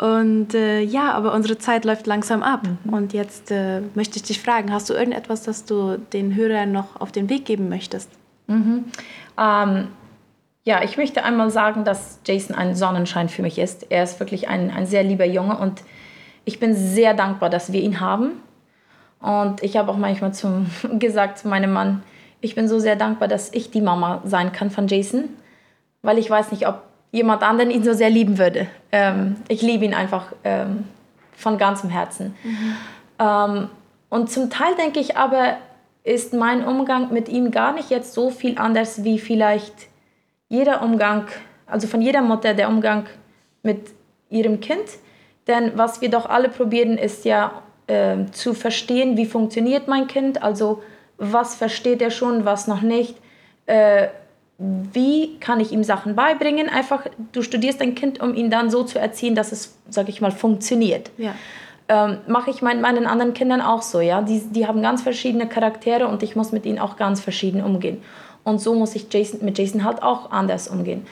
Und 0.02 0.56
äh, 0.56 0.82
ja, 0.82 1.12
aber 1.12 1.32
unsere 1.32 1.60
Zeit 1.60 1.86
läuft 1.86 2.08
langsam 2.08 2.42
ab. 2.42 2.64
Mhm. 2.64 2.92
Und 2.92 3.14
jetzt 3.14 3.52
äh, 3.52 3.82
möchte 3.94 4.16
ich 4.18 4.24
dich 4.24 4.42
fragen, 4.42 4.74
hast 4.74 4.90
du 4.90 4.96
irgendetwas, 4.96 5.44
das 5.44 5.66
du 5.66 5.98
den 5.98 6.36
Hörern 6.36 6.72
noch 6.72 7.00
auf 7.00 7.12
den 7.12 7.30
Weg 7.30 7.46
geben 7.46 7.70
möchtest? 7.70 8.10
Mhm. 8.48 8.86
Ähm, 9.38 9.90
ja, 10.64 10.84
ich 10.84 10.98
möchte 10.98 11.24
einmal 11.24 11.52
sagen, 11.52 11.86
dass 11.86 12.20
Jason 12.26 12.56
ein 12.56 12.74
Sonnenschein 12.74 13.30
für 13.30 13.44
mich 13.44 13.60
ist. 13.60 13.92
Er 13.92 14.02
ist 14.02 14.20
wirklich 14.20 14.48
ein, 14.48 14.72
ein 14.72 14.88
sehr 14.88 15.04
lieber 15.04 15.26
Junge 15.26 15.56
und 15.60 15.84
ich 16.46 16.60
bin 16.60 16.74
sehr 16.74 17.14
dankbar, 17.14 17.52
dass 17.52 17.72
wir 17.72 17.82
ihn 17.82 18.00
haben. 18.00 18.32
Und 19.20 19.62
ich 19.62 19.78
habe 19.78 19.92
auch 19.92 19.98
manchmal 19.98 20.34
zum, 20.34 20.66
gesagt 20.98 21.38
zu 21.38 21.48
meinem 21.48 21.74
Mann, 21.74 22.02
ich 22.40 22.56
bin 22.56 22.68
so 22.68 22.80
sehr 22.80 22.96
dankbar, 22.96 23.28
dass 23.28 23.54
ich 23.54 23.70
die 23.70 23.82
Mama 23.82 24.24
sein 24.26 24.52
kann 24.52 24.72
von 24.72 24.88
Jason, 24.88 25.26
weil 26.02 26.18
ich 26.18 26.28
weiß 26.28 26.52
nicht, 26.52 26.68
ob 26.68 26.82
jemand 27.12 27.44
anderen 27.44 27.72
ihn 27.72 27.84
so 27.84 27.94
sehr 27.94 28.10
lieben 28.10 28.38
würde. 28.38 28.68
Ähm, 28.92 29.38
ich 29.48 29.62
liebe 29.62 29.86
ihn 29.86 29.94
einfach 29.94 30.28
ähm, 30.44 30.86
von 31.36 31.58
ganzem 31.58 31.90
Herzen. 31.90 32.36
Mhm. 32.44 32.76
Ähm, 33.20 33.70
und 34.10 34.30
zum 34.30 34.50
Teil 34.50 34.76
denke 34.76 35.00
ich 35.00 35.18
aber, 35.18 35.58
ist 36.04 36.34
mein 36.34 36.66
Umgang 36.66 37.14
mit 37.14 37.30
ihm 37.30 37.52
gar 37.52 37.74
nicht 37.74 37.90
jetzt 37.90 38.14
so 38.14 38.30
viel 38.30 38.58
anders 38.58 39.04
wie 39.04 39.20
vielleicht 39.20 39.74
jeder 40.50 40.82
Umgang, 40.82 41.28
also 41.68 41.88
von 41.88 42.02
jeder 42.02 42.22
Mutter 42.22 42.54
der 42.54 42.70
Umgang 42.70 43.06
mit 43.64 43.90
ihrem 44.30 44.60
Kind. 44.60 44.86
Denn 45.48 45.74
was 45.76 46.02
wir 46.02 46.10
doch 46.10 46.28
alle 46.28 46.50
probieren, 46.50 46.98
ist 46.98 47.26
ja 47.26 47.62
äh, 47.88 48.26
zu 48.32 48.54
verstehen, 48.54 49.18
wie 49.18 49.26
funktioniert 49.26 49.88
mein 49.88 50.08
Kind, 50.08 50.42
also 50.42 50.82
was 51.18 51.56
versteht 51.56 52.02
er 52.02 52.12
schon, 52.12 52.46
was 52.46 52.68
noch 52.68 52.82
nicht. 52.82 53.16
Äh, 53.68 54.08
wie 54.94 55.38
kann 55.40 55.60
ich 55.60 55.72
ihm 55.72 55.84
Sachen 55.84 56.16
beibringen? 56.16 56.70
Einfach, 56.70 57.06
du 57.32 57.42
studierst 57.42 57.82
dein 57.82 57.96
Kind, 57.96 58.22
um 58.22 58.34
ihn 58.34 58.50
dann 58.50 58.70
so 58.70 58.84
zu 58.84 59.00
erziehen, 59.00 59.36
dass 59.36 59.52
es, 59.52 59.76
sag 59.90 60.10
ich 60.10 60.22
mal, 60.22 60.32
funktioniert. 60.32 61.10
Ja. 61.18 61.34
Ähm, 61.88 62.18
Mache 62.28 62.52
ich 62.52 62.62
mein, 62.62 62.82
meinen 62.82 63.08
anderen 63.08 63.34
Kindern 63.34 63.62
auch 63.62 63.82
so, 63.82 64.00
ja. 64.02 64.22
Die, 64.22 64.40
die 64.40 64.68
haben 64.68 64.82
ganz 64.82 65.02
verschiedene 65.02 65.48
Charaktere 65.48 66.08
und 66.08 66.22
ich 66.24 66.36
muss 66.36 66.52
mit 66.52 66.66
ihnen 66.66 66.80
auch 66.80 66.96
ganz 66.96 67.22
verschieden 67.22 67.64
umgehen. 67.64 68.02
Und 68.44 68.62
so 68.62 68.76
muss 68.76 68.96
ich 68.96 69.08
Jason, 69.12 69.44
mit 69.44 69.58
Jason 69.58 69.84
halt 69.84 70.04
auch 70.04 70.32
anders 70.32 70.68
umgehen. 70.68 71.06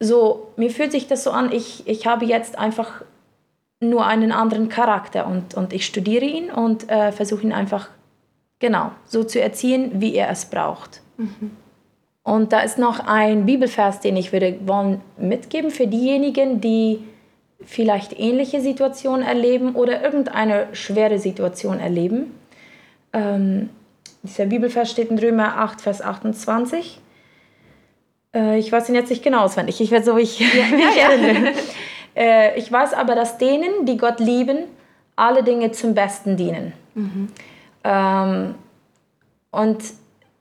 So, 0.00 0.48
mir 0.56 0.70
fühlt 0.70 0.92
sich 0.92 1.06
das 1.06 1.24
so 1.24 1.30
an, 1.30 1.52
ich, 1.52 1.86
ich 1.86 2.06
habe 2.06 2.24
jetzt 2.24 2.58
einfach 2.58 3.02
nur 3.80 4.06
einen 4.06 4.32
anderen 4.32 4.68
Charakter 4.68 5.26
und, 5.26 5.54
und 5.54 5.72
ich 5.72 5.86
studiere 5.86 6.24
ihn 6.24 6.50
und 6.50 6.88
äh, 6.90 7.12
versuche 7.12 7.42
ihn 7.42 7.52
einfach 7.52 7.88
genau 8.58 8.92
so 9.04 9.24
zu 9.24 9.40
erziehen, 9.40 9.92
wie 10.00 10.14
er 10.14 10.30
es 10.30 10.46
braucht. 10.46 11.02
Mhm. 11.16 11.50
Und 12.24 12.52
da 12.52 12.60
ist 12.60 12.78
noch 12.78 13.00
ein 13.06 13.44
Bibelvers, 13.44 14.00
den 14.00 14.16
ich 14.16 14.32
würde 14.32 14.58
wollen 14.64 15.02
mitgeben 15.18 15.70
für 15.70 15.86
diejenigen, 15.86 16.60
die 16.60 17.00
vielleicht 17.64 18.18
ähnliche 18.18 18.60
Situationen 18.60 19.22
erleben 19.22 19.74
oder 19.74 20.02
irgendeine 20.02 20.68
schwere 20.72 21.18
Situation 21.18 21.78
erleben. 21.78 22.34
Ähm, 23.12 23.68
dieser 24.22 24.46
Bibelvers 24.46 24.90
steht 24.90 25.10
in 25.10 25.18
Römer 25.18 25.58
8, 25.58 25.82
Vers 25.82 26.00
28. 26.00 26.98
Äh, 28.34 28.58
ich 28.58 28.72
weiß 28.72 28.88
ihn 28.88 28.94
jetzt 28.94 29.10
nicht 29.10 29.22
genau 29.22 29.40
auswendig. 29.44 29.80
Ich 29.82 29.90
werde 29.90 30.06
so, 30.06 30.16
ich 30.16 30.40
ja, 30.40 30.46
mich 30.76 30.96
ja, 30.96 31.10
erinnere. 31.10 31.52
Äh, 32.16 32.58
ich 32.58 32.70
weiß 32.70 32.94
aber, 32.94 33.14
dass 33.14 33.38
denen, 33.38 33.86
die 33.86 33.96
Gott 33.96 34.20
lieben, 34.20 34.58
alle 35.16 35.42
Dinge 35.42 35.72
zum 35.72 35.94
Besten 35.94 36.36
dienen. 36.36 36.72
Mhm. 36.94 37.28
Ähm, 37.84 38.54
und 39.50 39.82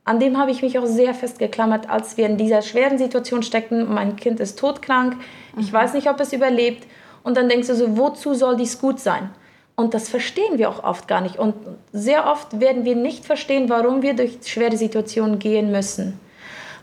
an 0.06 0.20
dem 0.20 0.38
habe 0.38 0.52
ich 0.52 0.62
mich 0.62 0.78
auch 0.78 0.86
sehr 0.86 1.14
festgeklammert, 1.14 1.90
als 1.90 2.18
wir 2.18 2.26
in 2.26 2.38
dieser 2.38 2.62
schweren 2.62 2.98
Situation 2.98 3.42
steckten. 3.42 3.94
Mein 3.94 4.16
Kind 4.18 4.40
ist 4.40 4.60
todkrank, 4.60 5.18
ich 5.58 5.72
mhm. 5.72 5.74
weiß 5.74 5.94
nicht, 5.94 6.10
ob 6.10 6.20
es 6.20 6.34
überlebt. 6.34 6.86
Und 7.24 7.38
dann 7.38 7.48
denkst 7.48 7.68
du 7.68 7.76
so, 7.76 7.98
wozu 7.98 8.34
soll 8.34 8.58
dies 8.58 8.80
gut 8.80 9.00
sein? 9.00 9.30
Und 9.76 9.94
das 9.94 10.10
verstehen 10.10 10.58
wir 10.58 10.70
auch 10.70 10.84
oft 10.84 11.08
gar 11.08 11.22
nicht. 11.22 11.40
Und 11.40 11.56
sehr 11.94 12.30
oft 12.30 12.60
werden 12.60 12.86
wir 12.86 12.96
nicht 12.96 13.26
verstehen, 13.26 13.70
warum 13.70 14.02
wir 14.02 14.14
durch 14.14 14.40
schwere 14.46 14.78
Situationen 14.78 15.40
gehen 15.40 15.72
müssen. 15.72 16.20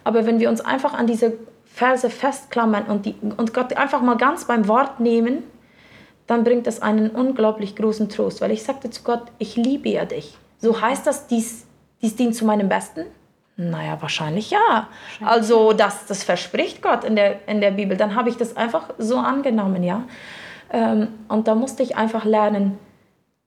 Aber 0.03 0.27
wenn 0.27 0.41
wir 0.41 0.49
uns 0.49 0.61
einfach 0.61 0.95
an 0.95 1.07
diese 1.07 1.35
Verse 1.67 2.09
festklammern 2.09 2.85
und, 2.87 3.07
die, 3.07 3.15
und 3.37 3.55
Gott 3.55 3.75
einfach 3.77 4.01
mal 4.01 4.17
ganz 4.17 4.47
beim 4.47 4.67
Wort 4.67 4.99
nehmen, 4.99 5.45
dann 6.27 6.43
bringt 6.43 6.67
das 6.67 6.81
einen 6.81 7.11
unglaublich 7.11 7.77
großen 7.77 8.09
Trost. 8.09 8.41
Weil 8.41 8.51
ich 8.51 8.63
sagte 8.63 8.91
zu 8.91 9.03
Gott, 9.03 9.25
ich 9.39 9.57
liebe 9.57 9.91
ja 9.91 10.05
dich. 10.05 10.37
So 10.59 10.81
heißt 10.81 11.07
das, 11.07 11.27
dies 11.27 11.67
dies 12.03 12.17
dient 12.17 12.35
zu 12.35 12.45
meinem 12.45 12.69
Besten? 12.69 13.05
Naja, 13.57 14.01
wahrscheinlich 14.01 14.51
ja. 14.51 14.59
Wahrscheinlich 15.19 15.29
also 15.29 15.73
das, 15.73 16.07
das 16.07 16.25
verspricht 16.25 16.83
Gott 16.83 17.05
in 17.05 17.17
der, 17.17 17.47
in 17.47 17.61
der 17.61 17.73
Bibel. 17.73 17.97
Dann 17.97 18.15
habe 18.15 18.31
ich 18.31 18.37
das 18.37 18.57
einfach 18.57 18.91
so 18.99 19.19
angenommen, 19.19 19.83
ja. 19.83 20.05
Ähm, 20.73 21.09
und 21.29 21.47
da 21.49 21.55
musste 21.55 21.83
ich 21.83 21.97
einfach 21.97 22.25
lernen, 22.25 22.79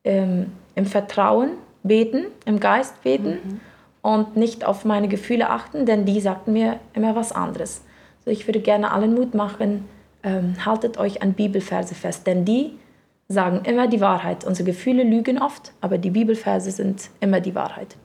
ähm, 0.04 0.52
im 0.76 0.86
Vertrauen 0.86 1.52
beten, 1.84 2.26
im 2.46 2.60
Geist 2.60 3.02
beten 3.04 3.40
mhm. 3.44 3.60
und 4.02 4.36
nicht 4.36 4.66
auf 4.66 4.86
meine 4.86 5.08
Gefühle 5.08 5.50
achten, 5.50 5.86
denn 5.86 6.06
die 6.06 6.20
sagten 6.20 6.54
mir 6.54 6.80
immer 6.94 7.16
was 7.16 7.32
anderes. 7.32 7.84
So, 8.26 8.32
ich 8.32 8.48
würde 8.48 8.60
gerne 8.60 8.92
allen 8.92 9.14
Mut 9.14 9.34
machen, 9.34 9.86
ähm, 10.24 10.56
haltet 10.66 10.98
euch 10.98 11.22
an 11.22 11.34
Bibelverse 11.34 11.96
fest, 11.96 12.28
denn 12.28 12.46
die 12.46 12.78
sagen 13.28 13.62
immer 13.66 13.88
die 13.88 14.02
Wahrheit. 14.02 14.44
Unsere 14.44 14.66
Gefühle 14.66 15.04
lügen 15.04 15.42
oft, 15.42 15.72
aber 15.82 15.98
die 15.98 16.12
Bibelverse 16.12 16.72
sind 16.72 17.10
immer 17.20 17.40
die 17.40 17.56
Wahrheit. 17.56 17.98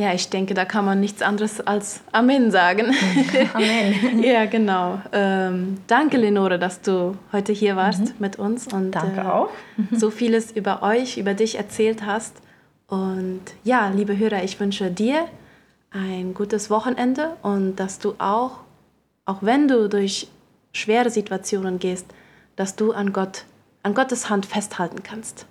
Ja, 0.00 0.14
ich 0.14 0.30
denke, 0.30 0.54
da 0.54 0.64
kann 0.64 0.86
man 0.86 0.98
nichts 0.98 1.20
anderes 1.20 1.60
als 1.60 2.00
Amen 2.10 2.50
sagen. 2.50 2.86
Amen. 3.52 4.22
ja, 4.22 4.46
genau. 4.46 4.98
Ähm, 5.12 5.76
danke, 5.88 6.16
Lenore, 6.16 6.58
dass 6.58 6.80
du 6.80 7.18
heute 7.32 7.52
hier 7.52 7.76
warst 7.76 8.00
mhm. 8.00 8.14
mit 8.18 8.38
uns 8.38 8.72
und 8.72 8.92
danke 8.92 9.20
äh, 9.20 9.24
auch. 9.24 9.50
so 9.92 10.10
vieles 10.10 10.52
über 10.52 10.82
euch, 10.82 11.18
über 11.18 11.34
dich 11.34 11.58
erzählt 11.58 12.06
hast. 12.06 12.34
Und 12.86 13.42
ja, 13.62 13.90
liebe 13.90 14.16
Hörer, 14.16 14.42
ich 14.42 14.58
wünsche 14.58 14.90
dir 14.90 15.26
ein 15.90 16.32
gutes 16.32 16.70
Wochenende 16.70 17.36
und 17.42 17.76
dass 17.76 17.98
du 17.98 18.14
auch, 18.18 18.60
auch 19.26 19.42
wenn 19.42 19.68
du 19.68 19.86
durch 19.90 20.28
schwere 20.72 21.10
Situationen 21.10 21.78
gehst, 21.78 22.06
dass 22.56 22.74
du 22.74 22.92
an 22.92 23.12
Gott, 23.12 23.44
an 23.82 23.92
Gottes 23.92 24.30
Hand 24.30 24.46
festhalten 24.46 25.02
kannst. 25.02 25.44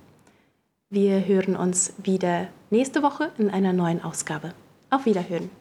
Wir 0.92 1.28
hören 1.28 1.56
uns 1.56 1.94
wieder 2.02 2.48
nächste 2.72 3.04
Woche 3.04 3.32
in 3.38 3.52
einer 3.52 3.74
neuen 3.74 4.04
Ausgabe. 4.04 4.56
Auf 4.90 5.06
Wiederhören. 5.06 5.52